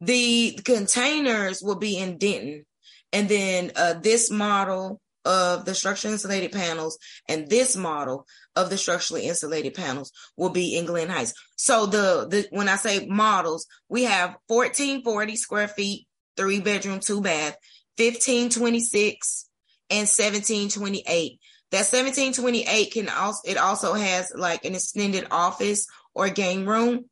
The 0.01 0.59
containers 0.65 1.61
will 1.61 1.75
be 1.75 1.97
in 1.97 2.17
Denton, 2.17 2.65
and 3.13 3.29
then 3.29 3.71
uh, 3.75 3.93
this 3.93 4.31
model 4.31 4.99
of 5.25 5.65
the 5.65 5.75
structurally 5.75 6.13
insulated 6.13 6.51
panels 6.51 6.97
and 7.29 7.47
this 7.47 7.75
model 7.75 8.25
of 8.55 8.71
the 8.71 8.77
structurally 8.77 9.27
insulated 9.27 9.75
panels 9.75 10.11
will 10.35 10.49
be 10.49 10.75
in 10.75 10.85
Glen 10.85 11.09
Heights. 11.09 11.33
So 11.55 11.85
the 11.85 12.27
the 12.27 12.47
when 12.49 12.67
I 12.67 12.75
say 12.75 13.05
models, 13.05 13.67
we 13.87 14.03
have 14.03 14.35
1440 14.47 15.35
square 15.35 15.67
feet, 15.67 16.07
three 16.35 16.59
bedroom, 16.59 16.99
two 16.99 17.21
bath, 17.21 17.55
1526 17.97 19.49
and 19.91 20.07
1728 20.07 21.39
that 21.71 21.87
1728 21.87 22.91
can 22.91 23.09
also, 23.09 23.39
it 23.45 23.57
also 23.57 23.93
has 23.93 24.31
like 24.35 24.65
an 24.65 24.75
extended 24.75 25.27
office 25.31 25.87
or 26.13 26.27
game 26.29 26.67
room. 26.67 27.05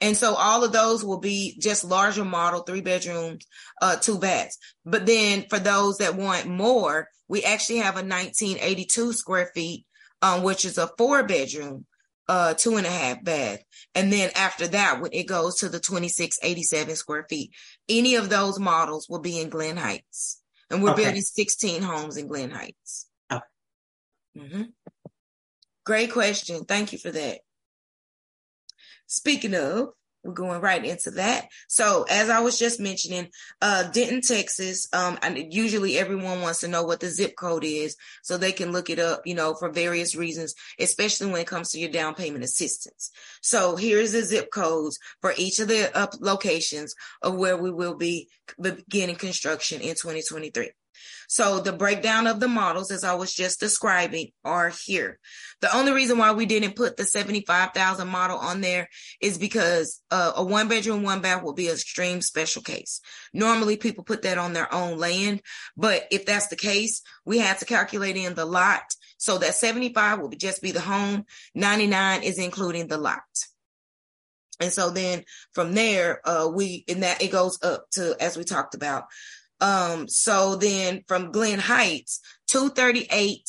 And 0.00 0.16
so 0.16 0.34
all 0.34 0.64
of 0.64 0.72
those 0.72 1.04
will 1.04 1.18
be 1.18 1.58
just 1.60 1.84
larger 1.84 2.24
model, 2.24 2.60
three 2.60 2.80
bedrooms, 2.80 3.46
uh, 3.82 3.96
two 3.96 4.18
baths. 4.18 4.56
But 4.86 5.04
then 5.04 5.44
for 5.50 5.58
those 5.58 5.98
that 5.98 6.14
want 6.14 6.46
more, 6.46 7.08
we 7.28 7.44
actually 7.44 7.78
have 7.78 7.96
a 7.96 8.06
1982 8.06 9.12
square 9.12 9.50
feet, 9.54 9.84
um, 10.22 10.42
which 10.42 10.64
is 10.64 10.78
a 10.78 10.88
four 10.96 11.24
bedroom, 11.24 11.84
uh, 12.28 12.54
two 12.54 12.76
and 12.76 12.86
a 12.86 12.90
half 12.90 13.22
bath. 13.22 13.60
And 13.94 14.10
then 14.10 14.30
after 14.34 14.68
that, 14.68 15.02
when 15.02 15.12
it 15.12 15.24
goes 15.24 15.56
to 15.56 15.68
the 15.68 15.80
2687 15.80 16.96
square 16.96 17.26
feet, 17.28 17.50
any 17.88 18.14
of 18.14 18.30
those 18.30 18.58
models 18.58 19.06
will 19.08 19.20
be 19.20 19.38
in 19.38 19.50
Glen 19.50 19.76
Heights. 19.76 20.40
And 20.70 20.82
we're 20.82 20.90
okay. 20.92 21.04
building 21.04 21.22
16 21.22 21.82
homes 21.82 22.16
in 22.16 22.26
Glen 22.26 22.50
Heights. 22.50 23.06
Mm-hmm. 24.36 24.62
Great 25.84 26.12
question. 26.12 26.64
Thank 26.64 26.92
you 26.92 26.98
for 26.98 27.10
that. 27.10 27.38
Speaking 29.06 29.54
of, 29.54 29.88
we're 30.24 30.32
going 30.32 30.60
right 30.60 30.84
into 30.84 31.12
that. 31.12 31.48
So 31.68 32.04
as 32.10 32.28
I 32.28 32.40
was 32.40 32.58
just 32.58 32.80
mentioning, 32.80 33.28
uh, 33.62 33.84
Denton, 33.84 34.20
Texas, 34.20 34.88
um, 34.92 35.18
and 35.22 35.52
usually 35.52 35.96
everyone 35.98 36.40
wants 36.40 36.60
to 36.60 36.68
know 36.68 36.84
what 36.84 37.00
the 37.00 37.08
zip 37.08 37.34
code 37.36 37.64
is 37.64 37.96
so 38.22 38.36
they 38.36 38.52
can 38.52 38.72
look 38.72 38.90
it 38.90 38.98
up, 38.98 39.22
you 39.24 39.34
know, 39.34 39.54
for 39.54 39.70
various 39.70 40.14
reasons, 40.14 40.54
especially 40.78 41.30
when 41.30 41.40
it 41.40 41.46
comes 41.46 41.70
to 41.70 41.78
your 41.78 41.90
down 41.90 42.14
payment 42.14 42.44
assistance. 42.44 43.10
So 43.42 43.76
here's 43.76 44.12
the 44.12 44.22
zip 44.22 44.50
codes 44.52 44.98
for 45.20 45.32
each 45.36 45.60
of 45.60 45.68
the 45.68 45.96
uh, 45.96 46.08
locations 46.20 46.94
of 47.22 47.36
where 47.36 47.56
we 47.56 47.70
will 47.70 47.94
be 47.94 48.28
beginning 48.60 49.16
construction 49.16 49.80
in 49.80 49.94
2023. 49.94 50.70
So 51.28 51.60
the 51.60 51.72
breakdown 51.72 52.26
of 52.26 52.40
the 52.40 52.48
models, 52.48 52.90
as 52.90 53.04
I 53.04 53.14
was 53.14 53.34
just 53.34 53.60
describing, 53.60 54.28
are 54.44 54.70
here. 54.70 55.18
The 55.60 55.74
only 55.76 55.92
reason 55.92 56.18
why 56.18 56.32
we 56.32 56.46
didn't 56.46 56.76
put 56.76 56.96
the 56.96 57.04
75,000 57.04 58.08
model 58.08 58.38
on 58.38 58.60
there 58.60 58.88
is 59.20 59.36
because 59.36 60.00
uh, 60.10 60.32
a 60.36 60.44
one 60.44 60.68
bedroom, 60.68 61.02
one 61.02 61.20
bath 61.20 61.42
will 61.42 61.52
be 61.52 61.68
a 61.68 61.72
extreme 61.72 62.22
special 62.22 62.62
case. 62.62 63.00
Normally 63.32 63.76
people 63.76 64.04
put 64.04 64.22
that 64.22 64.38
on 64.38 64.52
their 64.52 64.72
own 64.72 64.98
land, 64.98 65.42
but 65.76 66.06
if 66.10 66.24
that's 66.24 66.48
the 66.48 66.56
case, 66.56 67.02
we 67.24 67.38
had 67.38 67.58
to 67.58 67.64
calculate 67.64 68.16
in 68.16 68.34
the 68.34 68.46
lot. 68.46 68.84
So 69.18 69.38
that 69.38 69.54
75 69.54 70.20
will 70.20 70.28
just 70.30 70.62
be 70.62 70.70
the 70.70 70.80
home. 70.80 71.24
99 71.54 72.22
is 72.22 72.38
including 72.38 72.86
the 72.86 72.98
lot. 72.98 73.22
And 74.60 74.72
so 74.72 74.90
then 74.90 75.24
from 75.52 75.74
there, 75.74 76.20
uh, 76.28 76.48
we, 76.52 76.84
and 76.88 77.02
that 77.02 77.22
it 77.22 77.30
goes 77.30 77.58
up 77.62 77.86
to, 77.92 78.16
as 78.20 78.36
we 78.36 78.44
talked 78.44 78.74
about, 78.74 79.04
um, 79.60 80.08
so 80.08 80.56
then 80.56 81.02
from 81.08 81.32
Glen 81.32 81.58
Heights, 81.58 82.20
238 82.48 83.42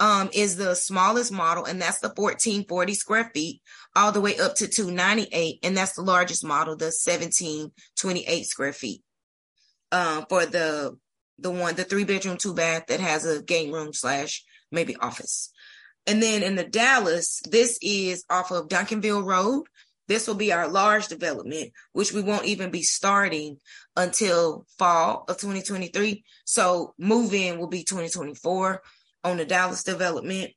um, 0.00 0.28
is 0.32 0.56
the 0.56 0.74
smallest 0.74 1.32
model, 1.32 1.64
and 1.64 1.80
that's 1.80 2.00
the 2.00 2.08
1440 2.08 2.94
square 2.94 3.30
feet, 3.32 3.62
all 3.96 4.12
the 4.12 4.20
way 4.20 4.38
up 4.38 4.56
to 4.56 4.68
298, 4.68 5.60
and 5.62 5.76
that's 5.76 5.94
the 5.94 6.02
largest 6.02 6.44
model, 6.44 6.76
the 6.76 6.86
1728 6.86 8.46
square 8.46 8.72
feet. 8.72 9.02
Um, 9.92 10.26
for 10.28 10.44
the 10.44 10.98
the 11.38 11.50
one, 11.50 11.74
the 11.74 11.84
three 11.84 12.04
bedroom, 12.04 12.36
two 12.36 12.54
bath 12.54 12.86
that 12.88 13.00
has 13.00 13.24
a 13.24 13.42
game 13.42 13.72
room 13.72 13.92
slash 13.92 14.44
maybe 14.70 14.96
office. 14.96 15.50
And 16.06 16.22
then 16.22 16.42
in 16.42 16.54
the 16.54 16.64
Dallas, 16.64 17.40
this 17.50 17.78
is 17.82 18.24
off 18.30 18.50
of 18.50 18.68
Duncanville 18.68 19.24
Road. 19.24 19.64
This 20.06 20.28
will 20.28 20.34
be 20.34 20.52
our 20.52 20.68
large 20.68 21.08
development, 21.08 21.72
which 21.92 22.12
we 22.12 22.22
won't 22.22 22.46
even 22.46 22.70
be 22.70 22.82
starting 22.82 23.58
until 23.96 24.66
fall 24.78 25.24
of 25.28 25.38
2023. 25.38 26.24
So 26.44 26.94
move 26.98 27.32
in 27.32 27.58
will 27.58 27.68
be 27.68 27.84
2024 27.84 28.82
on 29.24 29.36
the 29.38 29.44
Dallas 29.44 29.82
development. 29.82 30.52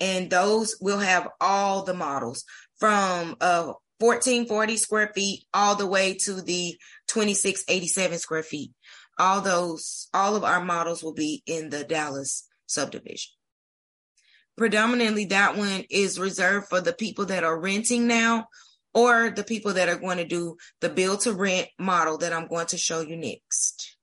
And 0.00 0.30
those 0.30 0.76
will 0.80 0.98
have 0.98 1.28
all 1.40 1.84
the 1.84 1.94
models 1.94 2.44
from 2.78 3.36
uh 3.40 3.72
1440 3.98 4.76
square 4.78 5.12
feet 5.14 5.44
all 5.52 5.74
the 5.74 5.86
way 5.86 6.14
to 6.14 6.40
the 6.40 6.78
2687 7.08 8.18
square 8.18 8.42
feet. 8.42 8.72
All 9.18 9.42
those, 9.42 10.08
all 10.14 10.36
of 10.36 10.44
our 10.44 10.64
models 10.64 11.02
will 11.02 11.12
be 11.12 11.42
in 11.44 11.68
the 11.68 11.84
Dallas 11.84 12.48
subdivision 12.66 13.32
predominantly 14.60 15.24
that 15.24 15.56
one 15.56 15.84
is 15.88 16.18
reserved 16.18 16.68
for 16.68 16.82
the 16.82 16.92
people 16.92 17.24
that 17.24 17.44
are 17.44 17.58
renting 17.58 18.06
now 18.06 18.46
or 18.94 19.30
the 19.30 19.44
people 19.44 19.74
that 19.74 19.88
are 19.88 19.96
going 19.98 20.18
to 20.18 20.24
do 20.24 20.56
the 20.80 20.88
build 20.88 21.20
to 21.20 21.32
rent 21.32 21.68
model 21.78 22.18
that 22.18 22.32
I'm 22.32 22.48
going 22.48 22.66
to 22.66 22.78
show 22.78 23.00
you 23.00 23.16
next. 23.16 23.96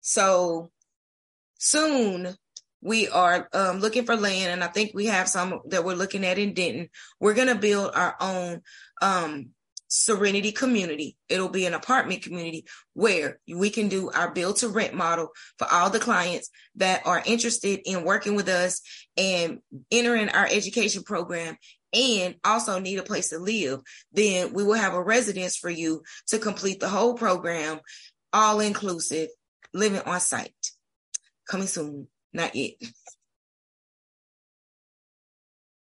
So 0.00 0.70
soon 1.58 2.36
we 2.80 3.08
are 3.08 3.48
um, 3.52 3.80
looking 3.80 4.04
for 4.04 4.16
land 4.16 4.52
and 4.52 4.62
I 4.62 4.68
think 4.68 4.92
we 4.94 5.06
have 5.06 5.28
some 5.28 5.60
that 5.68 5.84
we're 5.84 5.94
looking 5.94 6.24
at 6.24 6.38
in 6.38 6.54
Denton. 6.54 6.88
We're 7.18 7.34
going 7.34 7.48
to 7.48 7.56
build 7.56 7.90
our 7.94 8.14
own 8.20 8.62
um, 9.02 9.48
Serenity 9.88 10.52
community. 10.52 11.16
It'll 11.28 11.48
be 11.48 11.66
an 11.66 11.74
apartment 11.74 12.22
community 12.22 12.64
where 12.94 13.38
we 13.48 13.70
can 13.70 13.88
do 13.88 14.10
our 14.10 14.32
build 14.32 14.56
to 14.56 14.68
rent 14.68 14.94
model 14.94 15.28
for 15.58 15.68
all 15.70 15.90
the 15.90 16.00
clients 16.00 16.50
that 16.76 17.06
are 17.06 17.22
interested 17.24 17.80
in 17.84 18.04
working 18.04 18.34
with 18.34 18.48
us 18.48 18.80
and 19.16 19.60
entering 19.90 20.28
our 20.28 20.46
education 20.46 21.02
program 21.04 21.56
and 21.92 22.34
also 22.44 22.78
need 22.78 22.98
a 22.98 23.04
place 23.04 23.30
to 23.30 23.38
live. 23.38 23.80
Then 24.12 24.52
we 24.52 24.64
will 24.64 24.74
have 24.74 24.94
a 24.94 25.02
residence 25.02 25.56
for 25.56 25.70
you 25.70 26.02
to 26.28 26.38
complete 26.38 26.80
the 26.80 26.88
whole 26.88 27.14
program, 27.14 27.80
all 28.32 28.60
inclusive, 28.60 29.28
living 29.72 30.00
on 30.00 30.20
site. 30.20 30.52
Coming 31.48 31.68
soon, 31.68 32.08
not 32.32 32.54
yet. 32.54 32.74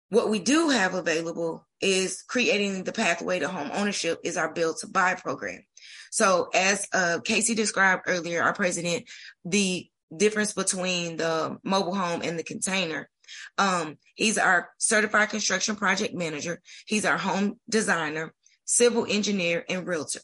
What 0.10 0.30
we 0.30 0.40
do 0.40 0.70
have 0.70 0.96
available 0.96 1.68
is 1.82 2.24
creating 2.28 2.84
the 2.84 2.92
pathway 2.92 3.40
to 3.40 3.48
home 3.48 3.72
ownership 3.74 4.20
is 4.24 4.38
our 4.38 4.54
build 4.54 4.78
to 4.78 4.88
buy 4.88 5.16
program. 5.16 5.64
So 6.12 6.50
as 6.54 6.88
uh, 6.94 7.20
Casey 7.24 7.56
described 7.56 8.04
earlier, 8.08 8.42
our 8.44 8.54
president, 8.54 9.06
the 9.46 9.88
difference 10.16 10.54
between 10.54 11.18
the 11.18 11.58
mobile 11.64 11.96
home 11.96 12.22
and 12.24 12.38
the 12.38 12.44
container. 12.44 13.10
Um, 13.58 13.98
he's 14.16 14.38
our 14.38 14.70
certified 14.78 15.30
construction 15.30 15.76
project 15.76 16.16
manager. 16.16 16.62
He's 16.88 17.06
our 17.06 17.18
home 17.18 17.60
designer, 17.70 18.34
civil 18.66 19.06
engineer, 19.08 19.64
and 19.70 19.86
realtor. 19.86 20.22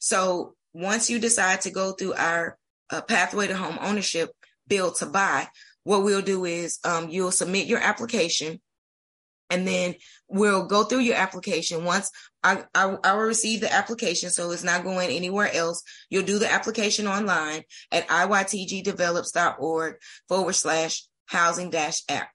So 0.00 0.54
once 0.72 1.08
you 1.08 1.18
decide 1.18 1.60
to 1.62 1.70
go 1.70 1.92
through 1.92 2.14
our 2.14 2.58
uh, 2.90 3.02
pathway 3.02 3.46
to 3.46 3.56
home 3.56 3.78
ownership, 3.80 4.30
build 4.66 4.96
to 4.96 5.06
buy, 5.06 5.48
what 5.84 6.02
we'll 6.02 6.22
do 6.22 6.44
is 6.44 6.78
um, 6.84 7.08
you'll 7.08 7.30
submit 7.30 7.66
your 7.66 7.78
application 7.78 8.60
and 9.50 9.66
then 9.66 9.94
we'll 10.28 10.66
go 10.66 10.84
through 10.84 11.00
your 11.00 11.16
application. 11.16 11.84
Once 11.84 12.10
I, 12.42 12.64
I, 12.74 12.96
I, 13.02 13.14
will 13.14 13.22
receive 13.22 13.60
the 13.60 13.72
application, 13.72 14.30
so 14.30 14.50
it's 14.50 14.62
not 14.62 14.84
going 14.84 15.10
anywhere 15.10 15.52
else. 15.52 15.82
You'll 16.10 16.24
do 16.24 16.38
the 16.38 16.52
application 16.52 17.06
online 17.06 17.62
at 17.90 18.08
iytgdevelops.org 18.08 19.96
forward 20.28 20.54
slash 20.54 21.04
housing 21.26 21.70
dash 21.70 22.02
app. 22.08 22.28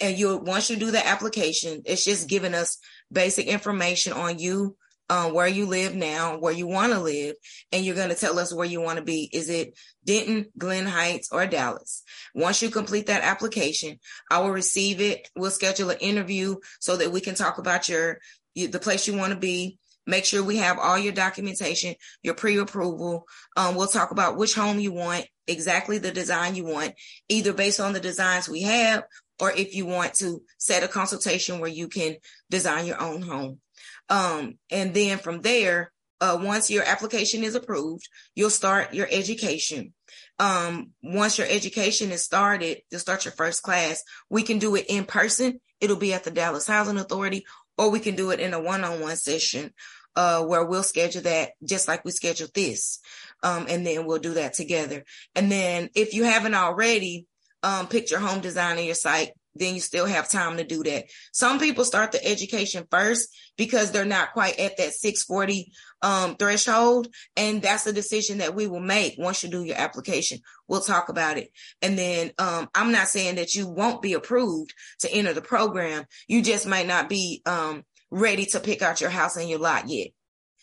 And 0.00 0.18
you 0.18 0.36
once 0.38 0.70
you 0.70 0.76
do 0.76 0.90
the 0.90 1.04
application, 1.04 1.82
it's 1.84 2.04
just 2.04 2.28
giving 2.28 2.54
us 2.54 2.78
basic 3.10 3.46
information 3.46 4.12
on 4.12 4.38
you, 4.38 4.76
um, 5.10 5.32
where 5.32 5.48
you 5.48 5.66
live 5.66 5.94
now, 5.94 6.38
where 6.38 6.52
you 6.52 6.66
want 6.66 6.92
to 6.92 7.00
live, 7.00 7.34
and 7.72 7.84
you're 7.84 7.94
going 7.94 8.10
to 8.10 8.14
tell 8.14 8.38
us 8.38 8.52
where 8.52 8.66
you 8.66 8.80
want 8.80 8.98
to 8.98 9.04
be. 9.04 9.28
Is 9.32 9.48
it 9.48 9.78
Denton, 10.04 10.46
Glen 10.56 10.86
Heights, 10.86 11.30
or 11.32 11.46
Dallas? 11.46 12.02
Once 12.34 12.62
you 12.62 12.70
complete 12.70 13.06
that 13.06 13.22
application, 13.22 13.98
I 14.30 14.40
will 14.40 14.50
receive 14.50 15.00
it. 15.00 15.28
We'll 15.34 15.50
schedule 15.50 15.90
an 15.90 15.98
interview 15.98 16.56
so 16.80 16.96
that 16.96 17.12
we 17.12 17.20
can 17.20 17.34
talk 17.34 17.58
about 17.58 17.88
your, 17.88 18.18
the 18.54 18.78
place 18.78 19.06
you 19.06 19.16
want 19.16 19.32
to 19.32 19.38
be. 19.38 19.78
Make 20.06 20.24
sure 20.24 20.42
we 20.42 20.56
have 20.56 20.78
all 20.78 20.98
your 20.98 21.12
documentation, 21.12 21.94
your 22.22 22.34
pre-approval. 22.34 23.26
Um, 23.56 23.74
we'll 23.74 23.88
talk 23.88 24.10
about 24.10 24.38
which 24.38 24.54
home 24.54 24.80
you 24.80 24.90
want, 24.90 25.26
exactly 25.46 25.98
the 25.98 26.10
design 26.10 26.54
you 26.54 26.64
want, 26.64 26.94
either 27.28 27.52
based 27.52 27.78
on 27.78 27.92
the 27.92 28.00
designs 28.00 28.48
we 28.48 28.62
have, 28.62 29.04
or 29.38 29.52
if 29.52 29.74
you 29.74 29.84
want 29.84 30.14
to 30.14 30.42
set 30.56 30.82
a 30.82 30.88
consultation 30.88 31.60
where 31.60 31.68
you 31.70 31.88
can 31.88 32.16
design 32.50 32.86
your 32.86 33.00
own 33.00 33.20
home. 33.20 33.60
Um, 34.08 34.58
and 34.70 34.94
then 34.94 35.18
from 35.18 35.42
there, 35.42 35.92
uh, 36.20 36.38
once 36.40 36.70
your 36.70 36.84
application 36.84 37.44
is 37.44 37.54
approved, 37.54 38.08
you'll 38.34 38.50
start 38.50 38.94
your 38.94 39.06
education. 39.10 39.92
Um, 40.38 40.90
once 41.02 41.38
your 41.38 41.46
education 41.48 42.10
is 42.10 42.24
started, 42.24 42.82
you'll 42.90 43.00
start 43.00 43.24
your 43.24 43.32
first 43.32 43.62
class. 43.62 44.02
We 44.28 44.42
can 44.42 44.58
do 44.58 44.74
it 44.74 44.86
in 44.88 45.04
person. 45.04 45.60
It'll 45.80 45.96
be 45.96 46.14
at 46.14 46.24
the 46.24 46.30
Dallas 46.30 46.66
Housing 46.66 46.98
Authority, 46.98 47.44
or 47.76 47.90
we 47.90 48.00
can 48.00 48.16
do 48.16 48.30
it 48.30 48.40
in 48.40 48.54
a 48.54 48.60
one-on-one 48.60 49.16
session, 49.16 49.72
uh, 50.16 50.42
where 50.42 50.64
we'll 50.64 50.82
schedule 50.82 51.22
that 51.22 51.50
just 51.64 51.86
like 51.86 52.04
we 52.04 52.10
scheduled 52.10 52.54
this. 52.54 52.98
Um, 53.42 53.66
and 53.68 53.86
then 53.86 54.04
we'll 54.04 54.18
do 54.18 54.34
that 54.34 54.54
together. 54.54 55.04
And 55.36 55.52
then 55.52 55.90
if 55.94 56.14
you 56.14 56.24
haven't 56.24 56.54
already, 56.54 57.26
um, 57.62 57.86
picked 57.86 58.10
your 58.10 58.20
home 58.20 58.40
design 58.40 58.78
and 58.78 58.86
your 58.86 58.94
site, 58.94 59.30
then 59.58 59.74
you 59.74 59.80
still 59.80 60.06
have 60.06 60.28
time 60.28 60.56
to 60.56 60.64
do 60.64 60.82
that. 60.84 61.04
Some 61.32 61.58
people 61.58 61.84
start 61.84 62.12
the 62.12 62.24
education 62.24 62.86
first 62.90 63.28
because 63.56 63.90
they're 63.90 64.04
not 64.04 64.32
quite 64.32 64.58
at 64.58 64.76
that 64.76 64.92
640 64.92 65.72
um, 66.02 66.36
threshold. 66.36 67.08
And 67.36 67.60
that's 67.62 67.86
a 67.86 67.92
decision 67.92 68.38
that 68.38 68.54
we 68.54 68.66
will 68.66 68.80
make 68.80 69.16
once 69.18 69.42
you 69.42 69.48
do 69.48 69.62
your 69.62 69.76
application. 69.76 70.38
We'll 70.66 70.80
talk 70.80 71.08
about 71.08 71.38
it. 71.38 71.50
And 71.82 71.98
then 71.98 72.32
um, 72.38 72.68
I'm 72.74 72.92
not 72.92 73.08
saying 73.08 73.36
that 73.36 73.54
you 73.54 73.66
won't 73.66 74.02
be 74.02 74.14
approved 74.14 74.74
to 75.00 75.12
enter 75.12 75.32
the 75.32 75.42
program. 75.42 76.04
You 76.26 76.42
just 76.42 76.66
might 76.66 76.86
not 76.86 77.08
be 77.08 77.42
um, 77.46 77.84
ready 78.10 78.46
to 78.46 78.60
pick 78.60 78.82
out 78.82 79.00
your 79.00 79.10
house 79.10 79.36
and 79.36 79.48
your 79.48 79.58
lot 79.58 79.88
yet. 79.88 80.08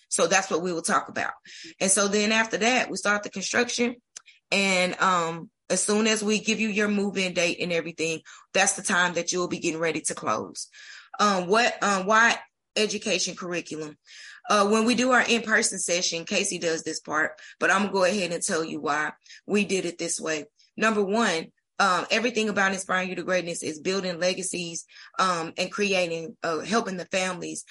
So 0.09 0.27
that's 0.27 0.49
what 0.49 0.61
we 0.61 0.71
will 0.71 0.81
talk 0.81 1.09
about. 1.09 1.33
And 1.79 1.91
so 1.91 2.07
then 2.07 2.31
after 2.31 2.57
that, 2.57 2.89
we 2.89 2.97
start 2.97 3.23
the 3.23 3.29
construction 3.29 3.95
and 4.51 4.99
um 5.01 5.49
as 5.69 5.83
soon 5.83 6.07
as 6.07 6.23
we 6.23 6.39
give 6.39 6.59
you 6.59 6.69
your 6.69 6.87
move-in 6.87 7.33
date 7.33 7.57
and 7.59 7.71
everything, 7.71 8.21
that's 8.53 8.73
the 8.73 8.83
time 8.83 9.13
that 9.15 9.31
you'll 9.31 9.47
be 9.47 9.59
getting 9.59 9.79
ready 9.79 10.01
to 10.01 10.13
close. 10.13 10.67
Um, 11.19 11.47
what, 11.47 11.81
um, 11.81 12.05
why 12.05 12.37
education 12.75 13.35
curriculum? 13.35 13.97
Uh, 14.49 14.67
when 14.67 14.85
we 14.85 14.93
do 14.93 15.11
our 15.11 15.23
in-person 15.27 15.79
session, 15.79 16.25
Casey 16.25 16.59
does 16.59 16.83
this 16.83 16.99
part, 16.99 17.31
but 17.59 17.71
I'm 17.71 17.83
gonna 17.83 17.93
go 17.93 18.03
ahead 18.03 18.31
and 18.31 18.43
tell 18.43 18.63
you 18.63 18.79
why 18.79 19.13
we 19.47 19.65
did 19.65 19.85
it 19.85 19.97
this 19.97 20.19
way. 20.19 20.45
Number 20.77 21.03
one, 21.03 21.47
um, 21.79 22.05
everything 22.11 22.47
about 22.47 22.73
inspiring 22.73 23.09
you 23.09 23.15
to 23.15 23.23
greatness 23.23 23.63
is 23.63 23.79
building 23.79 24.19
legacies 24.19 24.85
um, 25.19 25.51
and 25.57 25.71
creating, 25.71 26.37
uh, 26.43 26.59
helping 26.59 26.97
the 26.97 27.05
families 27.05 27.65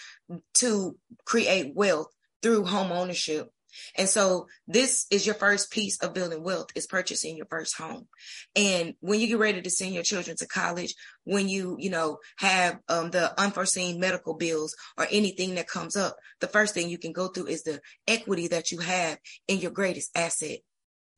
to 0.54 0.96
create 1.24 1.74
wealth 1.74 2.08
through 2.42 2.64
home 2.64 2.92
ownership. 2.92 3.48
And 3.96 4.08
so 4.08 4.46
this 4.66 5.06
is 5.10 5.26
your 5.26 5.34
first 5.34 5.70
piece 5.70 5.98
of 5.98 6.14
building 6.14 6.42
wealth 6.42 6.68
is 6.74 6.86
purchasing 6.86 7.36
your 7.36 7.46
first 7.46 7.76
home. 7.76 8.08
And 8.54 8.94
when 9.00 9.20
you 9.20 9.26
get 9.26 9.38
ready 9.38 9.62
to 9.62 9.70
send 9.70 9.94
your 9.94 10.02
children 10.02 10.36
to 10.38 10.46
college, 10.46 10.94
when 11.24 11.48
you, 11.48 11.76
you 11.78 11.90
know, 11.90 12.18
have 12.38 12.78
um, 12.88 13.10
the 13.10 13.38
unforeseen 13.40 14.00
medical 14.00 14.34
bills 14.34 14.74
or 14.96 15.06
anything 15.10 15.54
that 15.56 15.68
comes 15.68 15.96
up, 15.96 16.16
the 16.40 16.48
first 16.48 16.74
thing 16.74 16.88
you 16.88 16.98
can 16.98 17.12
go 17.12 17.28
through 17.28 17.46
is 17.46 17.62
the 17.62 17.80
equity 18.06 18.48
that 18.48 18.70
you 18.70 18.78
have 18.78 19.18
in 19.48 19.58
your 19.58 19.70
greatest 19.70 20.10
asset, 20.16 20.58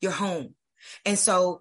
your 0.01 0.13
home. 0.13 0.55
And 1.05 1.19
so 1.19 1.61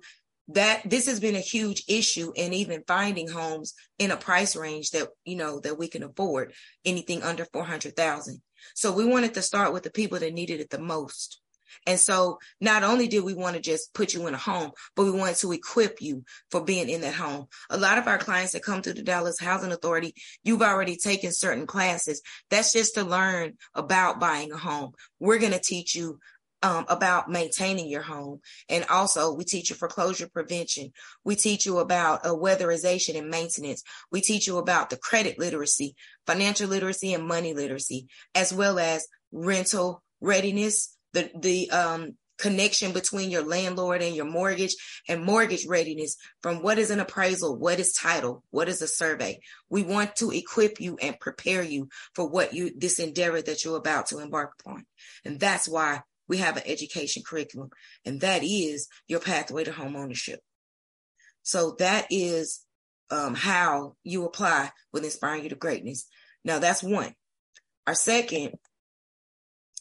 that 0.50 0.82
this 0.86 1.08
has 1.08 1.20
been 1.20 1.36
a 1.36 1.40
huge 1.40 1.84
issue 1.88 2.32
in 2.36 2.54
even 2.54 2.84
finding 2.88 3.28
homes 3.28 3.74
in 3.98 4.12
a 4.12 4.18
price 4.18 4.56
range 4.56 4.92
that 4.92 5.08
you 5.24 5.36
know 5.36 5.60
that 5.60 5.78
we 5.78 5.88
can 5.88 6.04
afford 6.04 6.54
anything 6.84 7.24
under 7.24 7.46
400,000 7.46 8.42
so 8.74 8.92
we 8.92 9.06
wanted 9.06 9.34
to 9.34 9.42
start 9.42 9.74
with 9.74 9.84
the 9.84 9.92
people 9.92 10.20
that 10.20 10.34
needed 10.34 10.60
it 10.60 10.70
the 10.70 10.80
most. 10.80 11.42
And 11.86 12.00
so 12.00 12.40
not 12.60 12.84
only 12.84 13.08
did 13.08 13.24
we 13.24 13.34
want 13.34 13.56
to 13.56 13.62
just 13.62 13.94
put 13.94 14.14
you 14.14 14.28
in 14.28 14.34
a 14.34 14.38
home, 14.38 14.72
but 14.96 15.04
we 15.04 15.12
wanted 15.12 15.36
to 15.38 15.52
equip 15.52 16.02
you 16.02 16.24
for 16.50 16.64
being 16.64 16.90
in 16.90 17.02
that 17.02 17.14
home. 17.14 17.48
A 17.70 17.78
lot 17.78 17.98
of 17.98 18.08
our 18.08 18.18
clients 18.18 18.54
that 18.54 18.64
come 18.64 18.82
to 18.82 18.94
the 18.94 19.04
Dallas 19.04 19.40
Housing 19.40 19.72
Authority, 19.72 20.14
you've 20.44 20.62
already 20.62 20.98
taken 20.98 21.32
certain 21.32 21.68
classes. 21.68 22.22
That's 22.50 22.74
just 22.74 22.96
to 22.96 23.04
learn 23.04 23.54
about 23.74 24.20
buying 24.20 24.52
a 24.52 24.58
home. 24.58 24.94
We're 25.20 25.40
going 25.40 25.54
to 25.54 25.60
teach 25.60 25.96
you 25.96 26.20
um, 26.66 26.84
about 26.90 27.30
maintaining 27.30 27.88
your 27.88 28.02
home. 28.02 28.42
And 28.70 28.86
also 28.90 29.32
we 29.32 29.44
teach 29.44 29.70
you 29.70 29.76
foreclosure 29.76 30.28
prevention. 30.28 30.94
We 31.24 31.36
teach 31.36 31.64
you 31.64 31.78
about 31.78 32.26
uh, 32.26 32.30
weatherization 32.30 33.16
and 33.16 33.30
maintenance. 33.30 33.84
We 34.12 34.22
teach 34.22 34.48
you 34.48 34.58
about 34.58 34.90
the 34.90 34.98
credit 34.98 35.38
literacy, 35.38 35.96
financial 36.26 36.68
literacy 36.68 37.14
and 37.14 37.28
money 37.28 37.54
literacy, 37.54 38.08
as 38.34 38.52
well 38.52 38.80
as 38.80 39.08
rental 39.32 40.02
readiness, 40.22 40.98
the, 41.14 41.30
the, 41.40 41.70
um, 41.70 42.18
connection 42.38 42.92
between 42.92 43.32
your 43.32 43.46
landlord 43.46 44.02
and 44.02 44.14
your 44.14 44.26
mortgage 44.26 44.76
and 45.08 45.24
mortgage 45.24 45.66
readiness 45.68 46.18
from 46.42 46.62
what 46.62 46.78
is 46.78 46.92
an 46.92 47.00
appraisal, 47.00 47.56
what 47.58 47.80
is 47.80 47.94
title, 47.94 48.44
what 48.50 48.68
is 48.68 48.82
a 48.82 48.88
survey. 48.90 49.40
We 49.70 49.84
want 49.84 50.18
to 50.18 50.32
equip 50.32 50.82
you 50.82 50.98
and 51.02 51.18
prepare 51.18 51.64
you 51.64 51.88
for 52.14 52.28
what 52.28 52.54
you, 52.54 52.72
this 52.76 53.00
endeavor 53.00 53.42
that 53.42 53.64
you're 53.64 53.78
about 53.78 54.08
to 54.08 54.20
embark 54.20 54.56
upon. 54.60 54.86
And 55.24 55.40
that's 55.40 55.70
why 55.70 56.02
we 56.28 56.38
have 56.38 56.58
an 56.58 56.64
education 56.66 57.24
curriculum 57.26 57.70
and 58.06 58.22
that 58.22 58.44
is 58.44 58.88
your 59.08 59.20
pathway 59.20 59.64
to 59.64 59.72
home 59.72 59.96
ownership. 59.96 60.40
So 61.44 61.76
that 61.80 62.08
is 62.10 62.66
um, 63.12 63.36
how 63.36 63.96
you 64.04 64.26
apply 64.26 64.72
with 64.92 65.04
inspiring 65.04 65.44
you 65.44 65.50
to 65.50 65.56
greatness. 65.56 66.08
Now 66.44 66.60
that's 66.60 66.84
one. 66.84 67.14
Our 67.88 67.96
second 67.96 68.56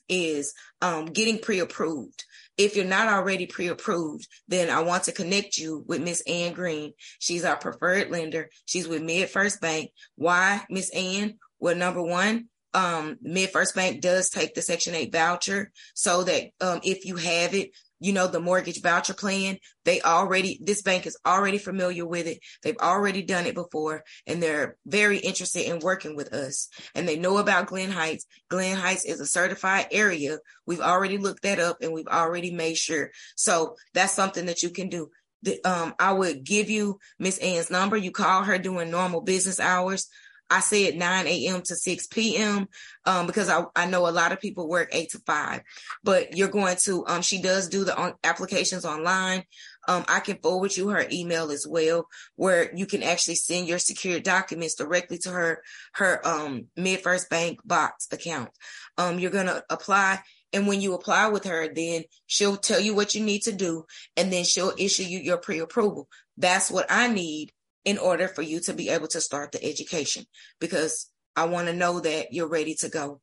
is 0.09 0.53
um, 0.83 1.07
getting 1.07 1.39
pre-approved. 1.39 2.25
If 2.57 2.77
you're 2.77 2.85
not 2.85 3.09
already 3.09 3.47
pre-approved, 3.47 4.29
then 4.47 4.71
I 4.71 4.83
want 4.83 5.05
to 5.05 5.13
connect 5.13 5.57
you 5.57 5.85
with 5.89 6.03
Miss 6.03 6.23
Ann 6.27 6.53
Green. 6.53 6.93
She's 7.19 7.45
our 7.45 7.57
preferred 7.57 8.11
lender. 8.11 8.51
She's 8.67 8.87
with 8.87 9.03
MidFirst 9.03 9.61
Bank. 9.61 9.91
Why, 10.17 10.63
Miss 10.71 10.91
Ann? 10.91 11.39
Well, 11.59 11.75
number 11.75 12.03
one, 12.03 12.49
um, 12.75 13.17
MidFirst 13.25 13.75
Bank 13.75 14.01
does 14.01 14.29
take 14.29 14.55
the 14.55 14.63
Section 14.63 14.95
8 14.95 15.13
voucher 15.13 15.71
so 15.95 16.25
that 16.25 16.51
um, 16.61 16.81
if 16.83 17.05
you 17.05 17.17
have 17.17 17.55
it, 17.55 17.71
you 18.01 18.13
know, 18.13 18.27
the 18.27 18.41
mortgage 18.41 18.83
voucher 18.83 19.15
plan, 19.15 19.57
they 19.85 20.01
already, 20.03 20.59
this 20.63 20.83
bank 20.83 21.07
is 21.07 21.17
already 21.25 21.59
familiar 21.59 22.05
with 22.05 22.27
it. 22.27 22.39
They've 22.63 22.77
already 22.77 23.23
done 23.23 23.47
it 23.47 23.55
before 23.55 24.03
and 24.27 24.43
they're 24.43 24.77
very 24.85 25.19
interested 25.19 25.67
in 25.67 25.79
working 25.79 26.15
with 26.17 26.35
us 26.35 26.69
and 26.95 27.09
they 27.09 27.17
know 27.17 27.39
about 27.39 27.69
Glen 27.69 27.91
Heights. 27.91 28.27
Glen 28.51 28.77
Heights 28.77 29.07
is 29.07 29.21
a 29.21 29.27
certified 29.27 29.87
area. 29.91 30.39
We've 30.67 30.81
already 30.81 31.17
looked 31.17 31.45
that 31.45 31.61
up 31.61 31.79
and 31.81 31.93
we've 31.93 32.09
already 32.09 32.51
made 32.51 32.77
sure. 32.77 33.11
So 33.37 33.77
that's 33.95 34.13
something 34.13 34.47
that 34.47 34.63
you 34.63 34.71
can 34.71 34.89
do. 34.89 35.09
The, 35.43 35.63
um, 35.65 35.95
I 35.99 36.13
would 36.13 36.45
give 36.45 36.71
you 36.71 36.99
Miss 37.19 37.39
Ann's 37.39 37.71
number. 37.71 37.97
You 37.97 38.11
call 38.11 38.43
her 38.43 38.59
during 38.59 38.91
normal 38.91 39.21
business 39.21 39.61
hours. 39.61 40.09
I 40.51 40.61
said 40.61 40.97
9 40.97 41.27
a.m. 41.27 41.63
to 41.63 41.75
6 41.75 42.07
p.m. 42.09 42.69
Um, 43.07 43.27
because 43.27 43.49
I, 43.49 43.65
I 43.75 43.87
know 43.87 44.07
a 44.07 44.11
lot 44.11 44.33
of 44.33 44.41
people 44.41 44.69
work 44.69 44.89
eight 44.93 45.11
to 45.11 45.19
five, 45.21 45.63
but 46.03 46.37
you're 46.37 46.49
going 46.49 46.77
to, 46.85 47.05
um, 47.07 47.23
she 47.23 47.41
does 47.41 47.69
do 47.69 47.85
the 47.85 47.97
on, 47.97 48.15
applications 48.23 48.85
online. 48.85 49.45
Um, 49.87 50.05
I 50.09 50.21
can 50.21 50.39
forward 50.39 50.77
you 50.77 50.89
her 50.89 51.07
email 51.11 51.51
as 51.51 51.67
well, 51.67 52.07
where 52.37 52.75
you 52.75 52.87
can 52.87 53.03
actually 53.03 53.35
send 53.35 53.69
your 53.69 53.79
secure 53.79 54.21
documents 54.21 54.75
directly 54.75 55.19
to 55.19 55.31
her, 55.31 55.63
her, 55.95 56.27
um, 56.27 56.67
MidFirst 56.79 57.29
Bank 57.29 57.61
box 57.65 58.09
account. 58.13 58.51
Um, 58.97 59.19
you're 59.19 59.31
going 59.31 59.47
to 59.47 59.65
apply 59.69 60.21
and 60.55 60.69
when 60.69 60.81
you 60.81 60.95
apply 60.95 61.27
with 61.29 61.45
her, 61.45 61.69
then 61.75 62.05
she'll 62.27 62.57
tell 62.57 62.79
you 62.79 62.95
what 62.95 63.17
you 63.17 63.25
need 63.25 63.43
to 63.43 63.53
do 63.53 63.85
and 64.17 64.33
then 64.33 64.45
she'll 64.45 64.73
issue 64.79 65.03
you 65.03 65.19
your 65.19 65.37
pre-approval. 65.37 66.09
That's 66.37 66.71
what 66.71 66.87
I 66.89 67.09
need 67.09 67.53
in 67.85 67.99
order 67.99 68.29
for 68.29 68.43
you 68.43 68.61
to 68.61 68.73
be 68.73 68.89
able 68.89 69.09
to 69.09 69.21
start 69.21 69.53
the 69.53 69.65
education 69.65 70.25
because 70.61 71.11
I 71.37 71.45
want 71.47 71.69
to 71.69 71.75
know 71.75 72.01
that 72.01 72.33
you're 72.33 72.49
ready 72.49 72.75
to 72.77 72.89
go. 72.89 73.21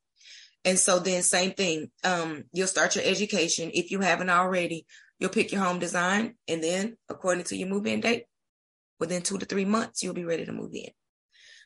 And 0.64 0.78
so 0.78 1.00
then 1.00 1.24
same 1.24 1.52
thing, 1.52 1.90
um, 2.04 2.44
you'll 2.54 2.68
start 2.68 2.96
your 2.96 3.06
education. 3.06 3.72
If 3.74 3.90
you 3.90 4.02
haven't 4.02 4.30
already, 4.30 4.86
you'll 5.20 5.32
pick 5.32 5.52
your 5.52 5.62
home 5.62 5.80
design 5.80 6.36
and 6.48 6.64
then 6.64 6.98
according 7.10 7.46
to 7.46 7.56
your 7.56 7.68
move 7.70 7.88
in 7.88 8.02
date, 8.02 8.26
within 9.00 9.24
two 9.24 9.40
to 9.40 9.46
three 9.46 9.66
months, 9.66 10.04
you'll 10.04 10.14
be 10.14 10.26
ready 10.26 10.46
to 10.46 10.52
move 10.52 10.74
in. 10.74 10.90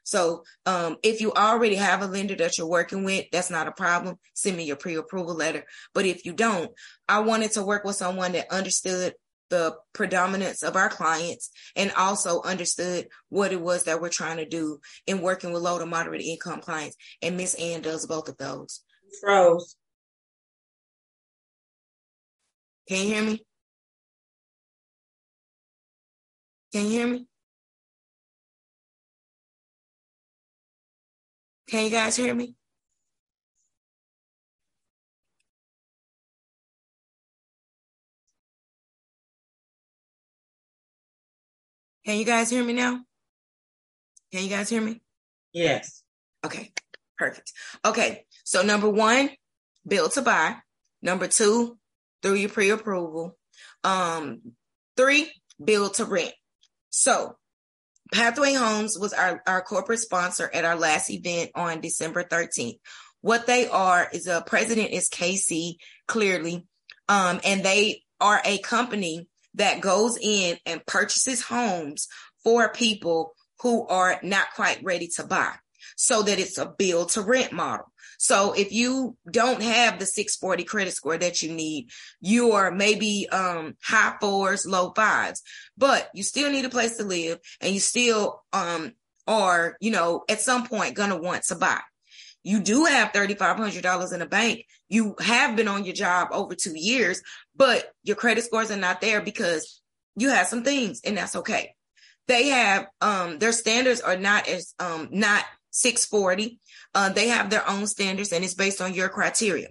So 0.05 0.43
um, 0.67 0.97
if 1.01 1.19
you 1.19 1.33
already 1.33 1.75
have 1.75 2.03
a 2.03 2.07
lender 2.07 2.35
that 2.35 2.57
you're 2.57 2.67
working 2.67 3.03
with, 3.03 3.25
that's 3.31 3.49
not 3.49 3.67
a 3.67 3.71
problem. 3.71 4.17
Send 4.35 4.55
me 4.55 4.63
your 4.63 4.75
pre-approval 4.75 5.33
letter. 5.33 5.65
But 5.95 6.05
if 6.05 6.25
you 6.25 6.33
don't, 6.33 6.71
I 7.09 7.19
wanted 7.19 7.51
to 7.53 7.63
work 7.63 7.83
with 7.83 7.95
someone 7.95 8.33
that 8.33 8.51
understood 8.51 9.15
the 9.49 9.75
predominance 9.93 10.63
of 10.63 10.75
our 10.75 10.89
clients 10.89 11.51
and 11.75 11.91
also 11.97 12.41
understood 12.41 13.07
what 13.29 13.51
it 13.51 13.61
was 13.61 13.83
that 13.83 14.01
we're 14.01 14.09
trying 14.09 14.37
to 14.37 14.45
do 14.45 14.79
in 15.07 15.21
working 15.21 15.51
with 15.51 15.61
low 15.61 15.79
to 15.79 15.85
moderate 15.85 16.21
income 16.21 16.61
clients. 16.61 16.95
And 17.21 17.37
Miss 17.37 17.53
Ann 17.55 17.81
does 17.81 18.05
both 18.05 18.29
of 18.29 18.37
those. 18.37 18.81
Froze. 19.21 19.75
Can 22.87 22.97
you 22.97 23.13
hear 23.13 23.23
me? 23.23 23.45
Can 26.71 26.85
you 26.85 26.91
hear 26.91 27.07
me? 27.07 27.27
Can 31.67 31.85
you 31.85 31.89
guys 31.89 32.15
hear 32.15 32.35
me? 32.35 32.53
Can 42.05 42.17
you 42.17 42.25
guys 42.25 42.49
hear 42.49 42.63
me 42.63 42.73
now? 42.73 42.99
Can 44.31 44.43
you 44.43 44.49
guys 44.49 44.69
hear 44.69 44.81
me? 44.81 45.01
Yes. 45.53 46.03
Okay, 46.45 46.71
perfect. 47.17 47.51
Okay, 47.83 48.25
so 48.43 48.61
number 48.61 48.89
one, 48.89 49.29
build 49.87 50.11
to 50.11 50.21
buy. 50.21 50.55
Number 51.01 51.27
two, 51.27 51.77
through 52.21 52.35
your 52.35 52.49
pre-approval. 52.49 53.37
Um, 53.83 54.41
three, 54.97 55.31
build 55.63 55.95
to 55.95 56.05
rent. 56.05 56.33
So 56.89 57.37
Pathway 58.13 58.53
Homes 58.53 58.97
was 58.99 59.13
our, 59.13 59.41
our 59.47 59.61
corporate 59.61 59.99
sponsor 59.99 60.49
at 60.53 60.65
our 60.65 60.75
last 60.75 61.09
event 61.09 61.51
on 61.55 61.81
December 61.81 62.23
13th. 62.23 62.79
What 63.21 63.47
they 63.47 63.67
are 63.67 64.07
is 64.13 64.27
a 64.27 64.43
president 64.45 64.91
is 64.91 65.09
Casey 65.09 65.79
clearly. 66.07 66.67
Um, 67.09 67.39
and 67.43 67.63
they 67.63 68.03
are 68.21 68.41
a 68.45 68.59
company 68.59 69.27
that 69.55 69.81
goes 69.81 70.17
in 70.21 70.57
and 70.65 70.85
purchases 70.85 71.41
homes 71.41 72.07
for 72.43 72.71
people 72.71 73.33
who 73.61 73.87
are 73.87 74.19
not 74.21 74.53
quite 74.55 74.83
ready 74.83 75.07
to 75.07 75.23
buy 75.23 75.53
so 75.95 76.21
that 76.21 76.39
it's 76.39 76.57
a 76.57 76.65
build 76.65 77.09
to 77.09 77.21
rent 77.21 77.51
model. 77.51 77.85
So 78.17 78.53
if 78.53 78.71
you 78.71 79.17
don't 79.29 79.61
have 79.61 79.99
the 79.99 80.05
640 80.05 80.63
credit 80.63 80.93
score 80.93 81.17
that 81.17 81.41
you 81.41 81.53
need, 81.53 81.89
you 82.21 82.53
are 82.53 82.71
maybe 82.71 83.27
um, 83.29 83.75
high 83.83 84.15
fours, 84.19 84.65
low 84.65 84.93
fives, 84.95 85.41
but 85.77 86.09
you 86.13 86.23
still 86.23 86.51
need 86.51 86.65
a 86.65 86.69
place 86.69 86.97
to 86.97 87.03
live 87.03 87.39
and 87.61 87.73
you 87.73 87.79
still 87.79 88.43
um, 88.53 88.93
are, 89.27 89.77
you 89.79 89.91
know, 89.91 90.23
at 90.29 90.41
some 90.41 90.65
point 90.65 90.95
going 90.95 91.09
to 91.09 91.17
want 91.17 91.43
to 91.43 91.55
buy. 91.55 91.81
You 92.45 92.59
do 92.59 92.85
have 92.85 93.11
$3,500 93.11 94.13
in 94.13 94.19
the 94.19 94.27
bank. 94.27 94.67
You 94.87 95.15
have 95.19 95.55
been 95.55 95.67
on 95.67 95.83
your 95.83 95.95
job 95.95 96.27
over 96.31 96.53
two 96.53 96.75
years, 96.75 97.23
but 97.55 97.91
your 98.03 98.15
credit 98.15 98.43
scores 98.43 98.69
are 98.69 98.77
not 98.77 99.01
there 99.01 99.19
because 99.19 99.81
you 100.15 100.29
have 100.29 100.45
some 100.45 100.63
things 100.63 101.01
and 101.03 101.17
that's 101.17 101.35
okay. 101.37 101.73
They 102.27 102.49
have, 102.49 102.85
um, 103.01 103.39
their 103.39 103.51
standards 103.51 103.99
are 103.99 104.15
not 104.15 104.47
as, 104.47 104.75
um, 104.79 105.09
not 105.11 105.43
640. 105.71 106.59
Uh, 106.93 107.09
they 107.09 107.29
have 107.29 107.49
their 107.49 107.67
own 107.67 107.87
standards 107.87 108.31
and 108.31 108.45
it's 108.45 108.53
based 108.53 108.79
on 108.79 108.93
your 108.93 109.09
criteria. 109.09 109.69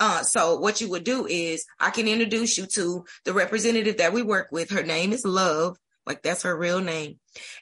Uh, 0.00 0.22
so 0.22 0.58
what 0.58 0.80
you 0.80 0.88
would 0.88 1.04
do 1.04 1.26
is 1.26 1.66
I 1.78 1.90
can 1.90 2.08
introduce 2.08 2.56
you 2.56 2.64
to 2.66 3.04
the 3.26 3.34
representative 3.34 3.98
that 3.98 4.14
we 4.14 4.22
work 4.22 4.48
with. 4.50 4.70
Her 4.70 4.82
name 4.82 5.12
is 5.12 5.26
Love. 5.26 5.76
Like 6.06 6.22
that's 6.22 6.44
her 6.44 6.56
real 6.56 6.80
name. 6.80 7.18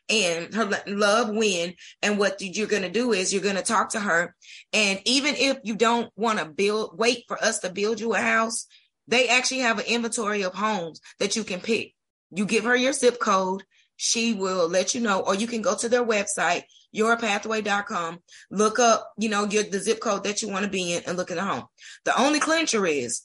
And 0.09 0.55
her 0.55 0.71
love 0.87 1.31
win. 1.31 1.75
And 2.03 2.19
what 2.19 2.41
you're 2.41 2.67
going 2.67 2.83
to 2.83 2.91
do 2.91 3.13
is 3.13 3.33
you're 3.33 3.43
going 3.43 3.57
to 3.57 3.63
talk 3.63 3.91
to 3.91 4.01
her. 4.01 4.35
And 4.73 5.01
even 5.05 5.35
if 5.37 5.59
you 5.65 5.75
don't 5.75 6.11
want 6.17 6.39
to 6.39 6.45
build, 6.45 6.99
wait 6.99 7.25
for 7.27 7.43
us 7.43 7.61
to 7.61 7.71
build 7.71 8.01
you 8.01 8.15
a 8.15 8.19
house, 8.19 8.67
they 9.09 9.29
actually 9.29 9.61
have 9.61 9.79
an 9.79 9.87
inventory 9.87 10.43
of 10.43 10.55
homes 10.55 11.01
that 11.19 11.37
you 11.37 11.45
can 11.45 11.61
pick. 11.61 11.95
You 12.31 12.47
give 12.47 12.65
her 12.65 12.77
your 12.77 12.93
zip 12.93 13.19
code. 13.19 13.65
She 13.97 14.35
will 14.35 14.69
let 14.69 14.95
you 14.95 15.01
know, 15.01 15.21
or 15.21 15.37
you 15.37 15.47
can 15.47 15.63
go 15.63 15.77
to 15.77 15.89
their 15.89 16.05
website, 16.05 16.65
yourpathway.com, 16.95 18.19
look 18.51 18.81
up, 18.81 19.13
you 19.17 19.29
know, 19.29 19.47
get 19.47 19.71
the 19.71 19.79
zip 19.79 20.01
code 20.01 20.25
that 20.25 20.43
you 20.43 20.49
want 20.49 20.65
to 20.65 20.71
be 20.71 20.95
in 20.95 21.03
and 21.07 21.17
look 21.17 21.31
at 21.31 21.37
the 21.37 21.45
home. 21.45 21.65
The 22.05 22.21
only 22.21 22.41
clincher 22.41 22.85
is 22.87 23.23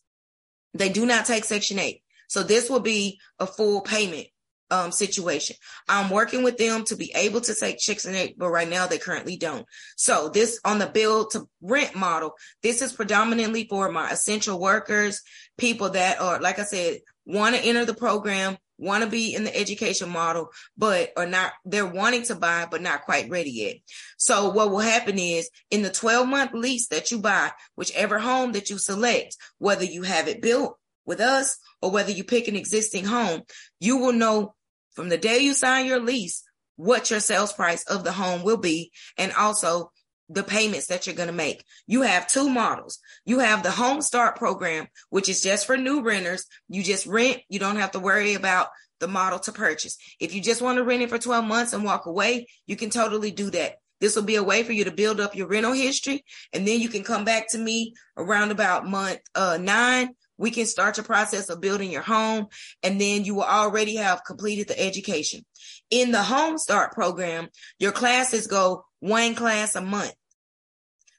they 0.76 0.90
do 0.90 1.08
not 1.08 1.26
take 1.26 1.44
section 1.44 1.80
eight. 1.80 2.04
So 2.28 2.44
this 2.44 2.70
will 2.70 2.82
be 2.82 3.20
a 3.40 3.48
full 3.48 3.82
payment 3.82 4.28
um, 4.72 4.92
situation. 4.92 5.56
I'm 5.88 6.10
working 6.10 6.44
with 6.44 6.58
them 6.58 6.84
to 6.86 6.96
be 6.96 7.12
able 7.16 7.42
to 7.42 7.56
take 7.56 7.82
section 7.82 8.16
eight, 8.16 8.38
but 8.38 8.50
right 8.50 8.70
now 8.70 8.88
they 8.88 8.98
currently 8.98 9.38
don't. 9.38 9.66
So 9.98 10.30
this 10.30 10.60
on 10.64 10.80
the 10.80 10.88
build 10.88 11.32
to 11.32 11.48
rent 11.62 11.96
model, 11.96 12.34
this 12.64 12.82
is 12.82 12.94
predominantly 12.94 13.68
for 13.68 13.92
my 13.92 14.12
essential 14.12 14.60
workers, 14.60 15.22
people 15.58 15.90
that 15.92 16.20
are, 16.22 16.40
like 16.40 16.60
I 16.60 16.64
said, 16.64 17.00
want 17.26 17.56
to 17.56 17.62
enter 17.62 17.86
the 17.86 17.94
program, 17.94 18.58
want 18.78 19.04
to 19.04 19.10
be 19.10 19.36
in 19.36 19.44
the 19.44 19.56
education 19.56 20.10
model, 20.10 20.50
but 20.78 21.12
are 21.18 21.26
not, 21.26 21.52
they're 21.66 21.86
wanting 21.86 22.24
to 22.24 22.36
buy, 22.36 22.68
but 22.70 22.82
not 22.82 23.04
quite 23.04 23.30
ready 23.30 23.52
yet. 23.52 23.76
So 24.18 24.50
what 24.50 24.72
will 24.72 24.80
happen 24.80 25.20
is 25.20 25.50
in 25.70 25.82
the 25.82 25.92
12 25.92 26.28
month 26.28 26.52
lease 26.54 26.88
that 26.88 27.12
you 27.12 27.20
buy, 27.20 27.52
whichever 27.76 28.20
home 28.20 28.54
that 28.54 28.70
you 28.70 28.78
select, 28.78 29.36
whether 29.58 29.84
you 29.84 30.04
have 30.04 30.28
it 30.28 30.42
built 30.42 30.78
with 31.06 31.20
us 31.20 31.58
or 31.82 31.92
whether 31.92 32.12
you 32.12 32.24
pick 32.24 32.48
an 32.48 32.56
existing 32.56 33.06
home, 33.06 33.42
you 33.80 33.98
will 33.98 34.14
know 34.14 34.54
from 35.00 35.08
the 35.08 35.18
day 35.18 35.38
you 35.40 35.54
sign 35.54 35.86
your 35.86 36.02
lease 36.02 36.44
what 36.76 37.10
your 37.10 37.22
sales 37.22 37.54
price 37.54 37.86
of 37.86 38.04
the 38.04 38.12
home 38.12 38.44
will 38.44 38.58
be 38.58 38.92
and 39.18 39.32
also 39.32 39.94
the 40.28 40.44
payments 40.44 40.88
that 40.88 41.08
you're 41.08 41.16
going 41.16 41.30
to 41.30 41.34
make. 41.34 41.64
You 41.88 42.02
have 42.02 42.28
two 42.28 42.50
models. 42.50 43.00
You 43.24 43.40
have 43.40 43.64
the 43.64 43.72
home 43.72 44.02
start 44.02 44.36
program, 44.36 44.88
which 45.10 45.30
is 45.30 45.42
just 45.42 45.66
for 45.66 45.78
new 45.78 46.02
renters. 46.02 46.48
You 46.68 46.84
just 46.84 47.08
rent. 47.08 47.38
You 47.48 47.60
don't 47.60 47.78
have 47.78 47.92
to 47.92 48.00
worry 48.02 48.34
about 48.34 48.68
the 49.00 49.08
model 49.08 49.40
to 49.40 49.54
purchase. 49.54 49.98
If 50.20 50.36
you 50.36 50.42
just 50.42 50.62
want 50.62 50.80
to 50.80 50.84
rent 50.84 51.02
it 51.02 51.10
for 51.10 51.18
12 51.18 51.46
months 51.46 51.72
and 51.72 51.86
walk 51.86 52.06
away, 52.06 52.48
you 52.68 52.76
can 52.76 52.90
totally 52.90 53.32
do 53.32 53.50
that. 53.52 53.76
This 54.02 54.18
will 54.18 54.24
be 54.24 54.36
a 54.36 54.44
way 54.44 54.64
for 54.64 54.74
you 54.74 54.84
to 54.84 54.92
build 54.92 55.22
up 55.22 55.34
your 55.34 55.48
rental 55.48 55.72
history. 55.72 56.26
And 56.52 56.68
then 56.68 56.82
you 56.82 56.90
can 56.90 57.06
come 57.06 57.24
back 57.24 57.50
to 57.52 57.58
me 57.58 57.94
around 58.18 58.52
about 58.52 58.86
month 58.86 59.20
uh, 59.34 59.58
nine. 59.62 60.10
We 60.40 60.50
can 60.50 60.66
start 60.66 60.98
your 60.98 61.04
process 61.04 61.50
of 61.50 61.62
building 61.62 61.92
your 61.92 62.02
home. 62.02 62.48
And 62.82 63.00
then 63.00 63.26
you 63.26 63.36
will 63.36 63.44
already 63.44 63.98
have 63.98 64.24
completed 64.24 64.68
the 64.68 64.80
education. 64.80 65.46
In 65.92 66.12
the 66.12 66.24
home 66.24 66.58
start 66.58 66.94
program, 66.94 67.50
your 67.78 67.92
classes 67.92 68.48
go 68.48 68.86
one 69.00 69.36
class 69.36 69.76
a 69.76 69.82
month. 69.82 70.14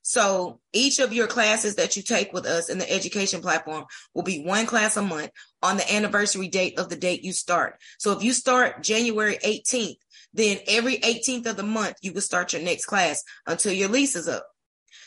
So 0.03 0.59
each 0.73 0.99
of 0.99 1.13
your 1.13 1.27
classes 1.27 1.77
that 1.77 1.97
you 1.97 2.03
take 2.03 2.33
with 2.33 2.47
us 2.47 2.71
in 2.71 2.79
the 2.79 2.91
education 2.91 3.43
platform 3.43 3.85
will 4.15 4.23
be 4.23 4.43
one 4.43 4.67
class 4.67 4.97
a 4.97 5.03
month 5.03 5.31
on 5.63 5.77
the 5.77 5.93
anniversary 5.93 6.49
date 6.49 6.79
of 6.79 6.89
the 6.89 6.97
date 6.97 7.23
you 7.23 7.33
start. 7.33 7.79
So 7.99 8.13
if 8.13 8.25
you 8.25 8.33
start 8.33 8.83
January 8.83 9.37
18th, 9.45 9.99
then 10.33 10.59
every 10.67 10.97
18th 10.97 11.47
of 11.47 11.57
the 11.57 11.63
month, 11.63 11.97
you 12.03 12.13
will 12.13 12.23
start 12.23 12.53
your 12.53 12.63
next 12.63 12.87
class 12.87 13.23
until 13.47 13.73
your 13.73 13.89
lease 13.89 14.17
is 14.17 14.29
up. 14.29 14.47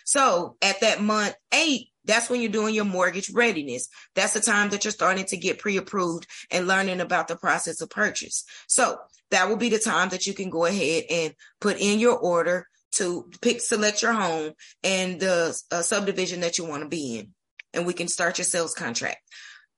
So 0.06 0.58
at 0.62 0.82
that 0.82 1.02
month 1.02 1.36
eight, 1.54 1.90
that's 2.06 2.30
when 2.30 2.42
you're 2.42 2.52
doing 2.52 2.76
your 2.76 2.86
mortgage 2.86 3.30
readiness. 3.30 3.88
That's 4.16 4.34
the 4.34 4.42
time 4.42 4.70
that 4.72 4.84
you're 4.84 4.92
starting 4.92 5.26
to 5.26 5.38
get 5.38 5.60
pre-approved 5.60 6.28
and 6.52 6.68
learning 6.68 7.00
about 7.00 7.28
the 7.28 7.38
process 7.38 7.82
of 7.82 7.90
purchase. 7.90 8.44
So 8.68 8.98
that 9.32 9.50
will 9.50 9.58
be 9.58 9.70
the 9.70 9.80
time 9.80 10.10
that 10.10 10.28
you 10.28 10.34
can 10.34 10.50
go 10.50 10.66
ahead 10.66 11.06
and 11.10 11.34
put 11.62 11.80
in 11.80 12.00
your 12.00 12.18
order 12.18 12.68
to 12.94 13.30
pick, 13.42 13.62
select 13.62 14.02
your 14.02 14.14
home 14.14 14.52
and 14.84 15.20
the 15.20 15.60
uh, 15.72 15.82
subdivision 15.82 16.42
that 16.42 16.58
you 16.58 16.66
want 16.66 16.84
to 16.84 16.90
be 16.90 17.20
in. 17.20 17.30
And 17.74 17.88
we 17.88 17.94
can 17.94 18.08
start 18.08 18.38
your 18.38 18.46
sales 18.46 18.74
contract. 18.74 19.18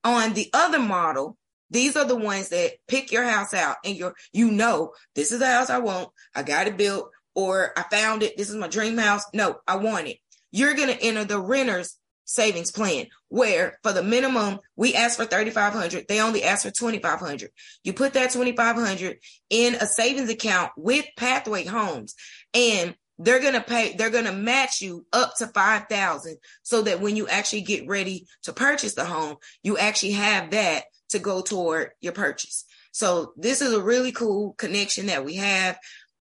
On 0.03 0.33
the 0.33 0.49
other 0.53 0.79
model, 0.79 1.37
these 1.69 1.95
are 1.95 2.05
the 2.05 2.15
ones 2.15 2.49
that 2.49 2.73
pick 2.87 3.11
your 3.11 3.23
house 3.23 3.53
out 3.53 3.77
and 3.85 3.95
you're, 3.95 4.15
you 4.33 4.51
know, 4.51 4.93
this 5.15 5.31
is 5.31 5.39
the 5.39 5.47
house 5.47 5.69
I 5.69 5.79
want. 5.79 6.09
I 6.35 6.43
got 6.43 6.67
it 6.67 6.77
built 6.77 7.09
or 7.35 7.71
I 7.77 7.83
found 7.83 8.23
it. 8.23 8.37
This 8.37 8.49
is 8.49 8.55
my 8.55 8.67
dream 8.67 8.97
house. 8.97 9.25
No, 9.33 9.59
I 9.67 9.75
want 9.75 10.07
it. 10.07 10.17
You're 10.51 10.73
going 10.73 10.89
to 10.89 11.03
enter 11.03 11.25
the 11.25 11.39
renter's 11.39 11.97
savings 12.25 12.71
plan 12.71 13.05
where 13.29 13.77
for 13.83 13.93
the 13.93 14.03
minimum 14.03 14.59
we 14.75 14.95
ask 14.95 15.17
for 15.17 15.25
3500 15.25 16.07
they 16.07 16.19
only 16.19 16.43
ask 16.43 16.65
for 16.65 16.71
2500 16.71 17.51
you 17.83 17.93
put 17.93 18.13
that 18.13 18.31
2500 18.31 19.19
in 19.51 19.75
a 19.75 19.85
savings 19.85 20.29
account 20.29 20.71
with 20.75 21.05
pathway 21.17 21.63
homes 21.65 22.15
and 22.55 22.95
they're 23.19 23.39
going 23.39 23.53
to 23.53 23.61
pay 23.61 23.93
they're 23.95 24.09
going 24.09 24.25
to 24.25 24.33
match 24.33 24.81
you 24.81 25.05
up 25.13 25.35
to 25.35 25.45
5000 25.47 26.37
so 26.63 26.81
that 26.81 26.99
when 26.99 27.15
you 27.15 27.27
actually 27.27 27.61
get 27.61 27.87
ready 27.87 28.25
to 28.41 28.51
purchase 28.51 28.95
the 28.95 29.05
home 29.05 29.35
you 29.61 29.77
actually 29.77 30.13
have 30.13 30.49
that 30.49 30.85
to 31.09 31.19
go 31.19 31.41
toward 31.41 31.91
your 32.01 32.13
purchase 32.13 32.65
so 32.91 33.33
this 33.37 33.61
is 33.61 33.71
a 33.71 33.83
really 33.83 34.11
cool 34.11 34.53
connection 34.53 35.07
that 35.07 35.23
we 35.23 35.35
have 35.35 35.77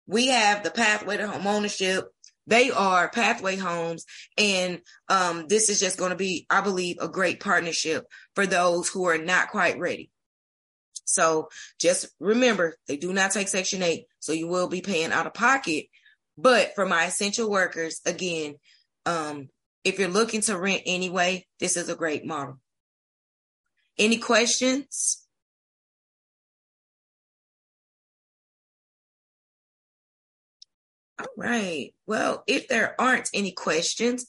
we 0.07 0.29
have 0.29 0.63
the 0.63 0.71
pathway 0.71 1.17
to 1.17 1.27
home 1.27 1.47
ownership 1.47 2.07
they 2.49 2.71
are 2.71 3.11
pathway 3.11 3.57
homes 3.57 4.05
and 4.39 4.81
um, 5.09 5.47
this 5.49 5.69
is 5.69 5.81
just 5.81 5.99
going 5.99 6.11
to 6.11 6.17
be 6.17 6.47
i 6.51 6.61
believe 6.61 6.97
a 7.01 7.09
great 7.09 7.41
partnership 7.41 8.07
for 8.35 8.47
those 8.47 8.89
who 8.89 9.07
are 9.07 9.19
not 9.19 9.51
quite 9.51 9.79
ready 9.79 10.11
so 11.05 11.49
just 11.81 12.09
remember 12.21 12.77
they 12.89 12.97
do 12.97 13.13
not 13.13 13.31
take 13.31 13.49
section 13.49 13.83
8 13.83 14.05
so 14.19 14.33
you 14.33 14.49
will 14.49 14.69
be 14.69 14.81
paying 14.81 15.13
out 15.13 15.27
of 15.27 15.35
pocket 15.35 15.87
but 16.37 16.75
for 16.75 16.87
my 16.87 17.05
essential 17.07 17.51
workers, 17.51 18.01
again, 18.05 18.57
um, 19.07 19.49
if 19.85 19.99
you're 19.99 20.09
looking 20.09 20.43
to 20.43 20.59
rent 20.59 20.83
anyway, 20.87 21.47
this 21.61 21.77
is 21.77 21.89
a 21.89 21.97
great 21.97 22.27
model. 22.27 22.61
Any 23.99 24.19
questions? 24.19 25.26
All 31.19 31.27
right. 31.37 31.95
Well, 32.07 32.45
if 32.47 32.69
there 32.69 32.95
aren't 33.01 33.31
any 33.33 33.53
questions, 33.53 34.27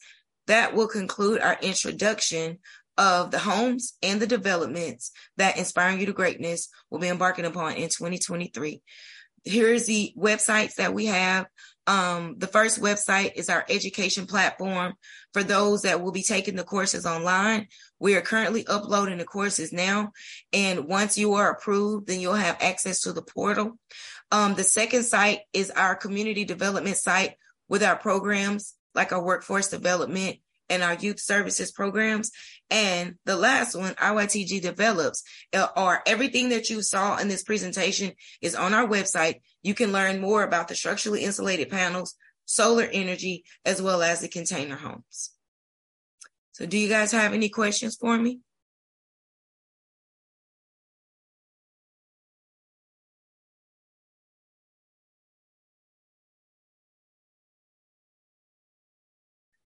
that 0.47 0.73
will 0.73 0.87
conclude 0.87 1.41
our 1.41 1.57
introduction 1.61 2.59
of 2.97 3.31
the 3.31 3.39
homes 3.39 3.93
and 4.01 4.21
the 4.21 4.27
developments 4.27 5.11
that 5.35 5.57
Inspiring 5.57 5.99
You 5.99 6.07
to 6.07 6.13
Greatness 6.13 6.69
will 6.89 6.99
be 6.99 7.09
embarking 7.09 7.45
upon 7.45 7.73
in 7.73 7.89
2023. 7.89 8.81
Here's 9.43 9.85
the 9.85 10.13
websites 10.17 10.75
that 10.75 10.93
we 10.93 11.05
have 11.07 11.47
um, 11.87 12.35
the 12.37 12.47
first 12.47 12.81
website 12.81 13.31
is 13.35 13.49
our 13.49 13.65
education 13.69 14.27
platform 14.27 14.93
for 15.31 15.41
those 15.41 15.83
that 15.83 16.01
will 16.01 16.11
be 16.11 16.21
taking 16.21 16.57
the 16.57 16.65
courses 16.65 17.05
online. 17.05 17.67
We 17.97 18.15
are 18.15 18.21
currently 18.21 18.67
uploading 18.67 19.17
the 19.17 19.25
courses 19.25 19.71
now. 19.71 20.11
And 20.51 20.85
once 20.85 21.17
you 21.17 21.35
are 21.35 21.49
approved, 21.49 22.07
then 22.07 22.19
you'll 22.19 22.33
have 22.33 22.57
access 22.59 23.01
to 23.01 23.13
the 23.13 23.21
portal. 23.21 23.79
Um, 24.31 24.55
the 24.55 24.63
second 24.63 25.03
site 25.03 25.39
is 25.53 25.71
our 25.71 25.95
community 25.95 26.45
development 26.45 26.97
site 26.97 27.35
with 27.69 27.83
our 27.83 27.95
programs 27.95 28.75
like 28.97 29.13
our 29.13 29.23
workforce 29.23 29.69
development 29.69 30.37
and 30.69 30.83
our 30.83 30.95
youth 30.95 31.19
services 31.19 31.71
programs. 31.71 32.31
And 32.69 33.15
the 33.23 33.37
last 33.37 33.75
one, 33.75 33.93
IYTG 33.93 34.61
develops, 34.61 35.23
or 35.77 36.01
everything 36.05 36.49
that 36.49 36.69
you 36.69 36.81
saw 36.81 37.17
in 37.17 37.29
this 37.29 37.43
presentation 37.43 38.11
is 38.41 38.55
on 38.55 38.73
our 38.73 38.85
website. 38.85 39.35
You 39.61 39.73
can 39.73 39.93
learn 39.93 40.19
more 40.19 40.43
about 40.43 40.67
the 40.67 40.75
structurally 40.75 41.23
insulated 41.23 41.69
panels, 41.69 42.15
solar 42.45 42.83
energy, 42.91 43.45
as 43.63 43.81
well 43.81 44.01
as 44.01 44.19
the 44.19 44.27
container 44.27 44.75
homes. 44.75 45.31
So 46.51 46.65
do 46.65 46.77
you 46.77 46.89
guys 46.89 47.11
have 47.11 47.33
any 47.33 47.49
questions 47.49 47.95
for 47.95 48.17
me? 48.17 48.39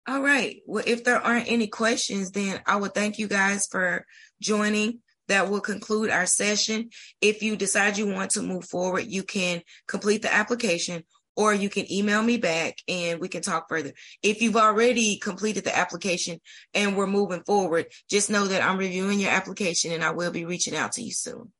All 0.06 0.20
right. 0.20 0.60
Well, 0.66 0.84
if 0.86 1.04
there 1.04 1.20
aren't 1.20 1.50
any 1.50 1.66
questions, 1.66 2.30
then 2.30 2.60
I 2.66 2.76
would 2.76 2.94
thank 2.94 3.18
you 3.18 3.26
guys 3.26 3.66
for 3.70 4.04
joining. 4.40 5.00
That 5.28 5.48
will 5.48 5.62
conclude 5.62 6.10
our 6.10 6.26
session. 6.26 6.90
If 7.22 7.42
you 7.42 7.56
decide 7.56 7.96
you 7.96 8.06
want 8.06 8.32
to 8.32 8.42
move 8.42 8.66
forward, 8.66 9.06
you 9.06 9.22
can 9.22 9.62
complete 9.88 10.20
the 10.20 10.32
application 10.32 11.04
or 11.34 11.54
you 11.54 11.70
can 11.70 11.90
email 11.90 12.22
me 12.22 12.36
back 12.36 12.76
and 12.86 13.20
we 13.20 13.28
can 13.28 13.40
talk 13.40 13.68
further. 13.68 13.92
If 14.22 14.42
you've 14.42 14.56
already 14.56 15.16
completed 15.16 15.64
the 15.64 15.76
application 15.76 16.40
and 16.74 16.94
we're 16.94 17.06
moving 17.06 17.42
forward, 17.44 17.86
just 18.10 18.28
know 18.28 18.46
that 18.46 18.62
I'm 18.62 18.76
reviewing 18.76 19.18
your 19.18 19.30
application 19.30 19.92
and 19.92 20.04
I 20.04 20.10
will 20.10 20.30
be 20.30 20.44
reaching 20.44 20.76
out 20.76 20.92
to 20.92 21.02
you 21.02 21.12
soon. 21.12 21.50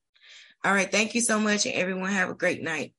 All 0.63 0.73
right. 0.73 0.91
Thank 0.91 1.15
you 1.15 1.23
so 1.23 1.41
much 1.41 1.65
and 1.65 1.75
everyone 1.75 2.11
have 2.11 2.29
a 2.29 2.35
great 2.35 2.63
night. 2.63 2.93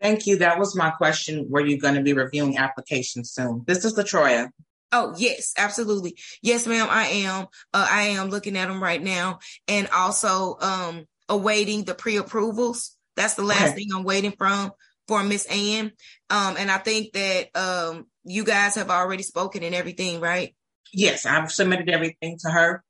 Thank 0.00 0.26
you. 0.26 0.38
That 0.38 0.58
was 0.58 0.76
my 0.76 0.90
question. 0.90 1.46
Were 1.48 1.64
you 1.64 1.78
going 1.78 1.94
to 1.94 2.02
be 2.02 2.12
reviewing 2.12 2.58
applications 2.58 3.32
soon? 3.32 3.64
This 3.66 3.84
is 3.84 3.94
Latroya. 3.94 4.50
Oh, 4.90 5.14
yes, 5.18 5.52
absolutely. 5.58 6.16
Yes, 6.40 6.66
ma'am, 6.66 6.86
I 6.88 7.06
am. 7.06 7.46
Uh, 7.74 7.86
I 7.90 8.02
am 8.02 8.30
looking 8.30 8.56
at 8.56 8.68
them 8.68 8.82
right 8.82 9.02
now 9.02 9.40
and 9.66 9.88
also 9.88 10.56
um, 10.60 11.04
awaiting 11.28 11.84
the 11.84 11.94
pre-approvals. 11.94 12.96
That's 13.16 13.34
the 13.34 13.42
last 13.42 13.70
okay. 13.70 13.74
thing 13.74 13.88
I'm 13.92 14.04
waiting 14.04 14.32
from 14.38 14.70
for 15.06 15.22
Miss 15.22 15.44
Ann. 15.46 15.92
Um, 16.30 16.56
and 16.58 16.70
I 16.70 16.78
think 16.78 17.12
that 17.12 17.48
um, 17.54 18.06
you 18.24 18.44
guys 18.44 18.76
have 18.76 18.90
already 18.90 19.24
spoken 19.24 19.62
and 19.62 19.74
everything, 19.74 20.20
right? 20.20 20.54
Yes, 20.92 21.26
I've 21.26 21.52
submitted 21.52 21.90
everything 21.90 22.38
to 22.42 22.50
her. 22.50 22.82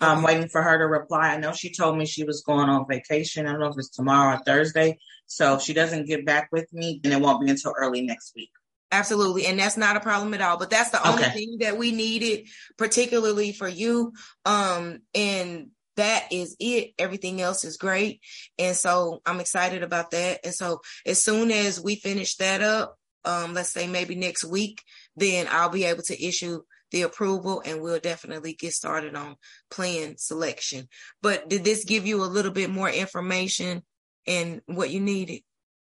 I'm 0.00 0.22
waiting 0.22 0.48
for 0.48 0.62
her 0.62 0.78
to 0.78 0.86
reply. 0.86 1.32
I 1.32 1.38
know 1.38 1.52
she 1.52 1.72
told 1.72 1.96
me 1.96 2.06
she 2.06 2.24
was 2.24 2.42
going 2.42 2.68
on 2.68 2.86
vacation. 2.88 3.46
I 3.46 3.52
don't 3.52 3.60
know 3.60 3.68
if 3.68 3.78
it's 3.78 3.90
tomorrow 3.90 4.36
or 4.36 4.42
Thursday. 4.44 4.98
So 5.26 5.54
if 5.54 5.62
she 5.62 5.72
doesn't 5.72 6.06
get 6.06 6.26
back 6.26 6.48
with 6.52 6.72
me, 6.72 7.00
then 7.02 7.12
it 7.12 7.20
won't 7.20 7.44
be 7.44 7.50
until 7.50 7.74
early 7.78 8.02
next 8.02 8.34
week. 8.36 8.50
Absolutely. 8.92 9.46
And 9.46 9.58
that's 9.58 9.76
not 9.76 9.96
a 9.96 10.00
problem 10.00 10.34
at 10.34 10.40
all. 10.40 10.58
But 10.58 10.70
that's 10.70 10.90
the 10.90 11.06
only 11.06 11.24
okay. 11.24 11.32
thing 11.32 11.58
that 11.60 11.76
we 11.76 11.92
needed, 11.92 12.46
particularly 12.76 13.52
for 13.52 13.68
you. 13.68 14.12
Um, 14.44 15.00
and 15.14 15.70
that 15.96 16.28
is 16.30 16.56
it. 16.60 16.92
Everything 16.98 17.40
else 17.40 17.64
is 17.64 17.78
great. 17.78 18.20
And 18.58 18.76
so 18.76 19.22
I'm 19.26 19.40
excited 19.40 19.82
about 19.82 20.10
that. 20.12 20.40
And 20.44 20.54
so 20.54 20.80
as 21.04 21.22
soon 21.22 21.50
as 21.50 21.80
we 21.82 21.96
finish 21.96 22.36
that 22.36 22.62
up, 22.62 22.96
um, 23.24 23.54
let's 23.54 23.72
say 23.72 23.88
maybe 23.88 24.14
next 24.14 24.44
week, 24.44 24.82
then 25.16 25.48
I'll 25.50 25.70
be 25.70 25.84
able 25.84 26.02
to 26.04 26.24
issue 26.24 26.60
the 26.90 27.02
approval 27.02 27.62
and 27.64 27.80
we'll 27.80 28.00
definitely 28.00 28.54
get 28.54 28.72
started 28.72 29.14
on 29.14 29.36
plan 29.70 30.16
selection. 30.18 30.88
But 31.22 31.48
did 31.48 31.64
this 31.64 31.84
give 31.84 32.06
you 32.06 32.22
a 32.22 32.26
little 32.26 32.52
bit 32.52 32.70
more 32.70 32.90
information 32.90 33.82
and 34.26 34.62
what 34.66 34.90
you 34.90 35.00
needed? 35.00 35.42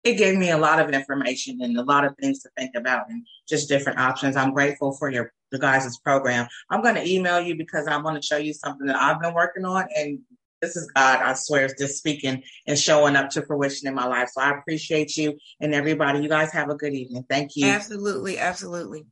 It 0.03 0.17
gave 0.17 0.37
me 0.37 0.49
a 0.49 0.57
lot 0.57 0.79
of 0.79 0.91
information 0.91 1.59
and 1.61 1.77
a 1.77 1.83
lot 1.83 2.05
of 2.05 2.15
things 2.17 2.41
to 2.43 2.49
think 2.57 2.71
about 2.75 3.09
and 3.09 3.25
just 3.47 3.67
different 3.67 3.99
options. 3.99 4.35
I'm 4.37 4.53
grateful 4.53 4.93
for 4.93 5.11
your 5.11 5.33
the 5.51 5.59
guys' 5.59 5.97
program. 5.97 6.47
I'm 6.69 6.81
going 6.81 6.95
to 6.95 7.07
email 7.07 7.41
you 7.41 7.55
because 7.55 7.87
I 7.87 7.97
want 7.97 8.21
to 8.21 8.25
show 8.25 8.37
you 8.37 8.53
something 8.53 8.85
that 8.87 8.95
I've 8.95 9.19
been 9.19 9.33
working 9.33 9.65
on 9.65 9.87
and 9.95 10.19
this 10.61 10.75
is 10.75 10.91
God, 10.93 11.21
I 11.21 11.33
swear, 11.33 11.65
is 11.65 11.75
just 11.77 11.97
speaking 11.97 12.43
and 12.67 12.77
showing 12.77 13.15
up 13.15 13.29
to 13.31 13.41
fruition 13.41 13.87
in 13.87 13.95
my 13.95 14.05
life. 14.05 14.29
So 14.33 14.41
I 14.41 14.57
appreciate 14.57 15.15
you 15.15 15.37
and 15.59 15.73
everybody. 15.73 16.19
You 16.19 16.29
guys 16.29 16.51
have 16.51 16.69
a 16.69 16.75
good 16.75 16.93
evening. 16.93 17.25
Thank 17.29 17.55
you. 17.55 17.67
Absolutely. 17.67 18.37
Absolutely. 18.37 19.05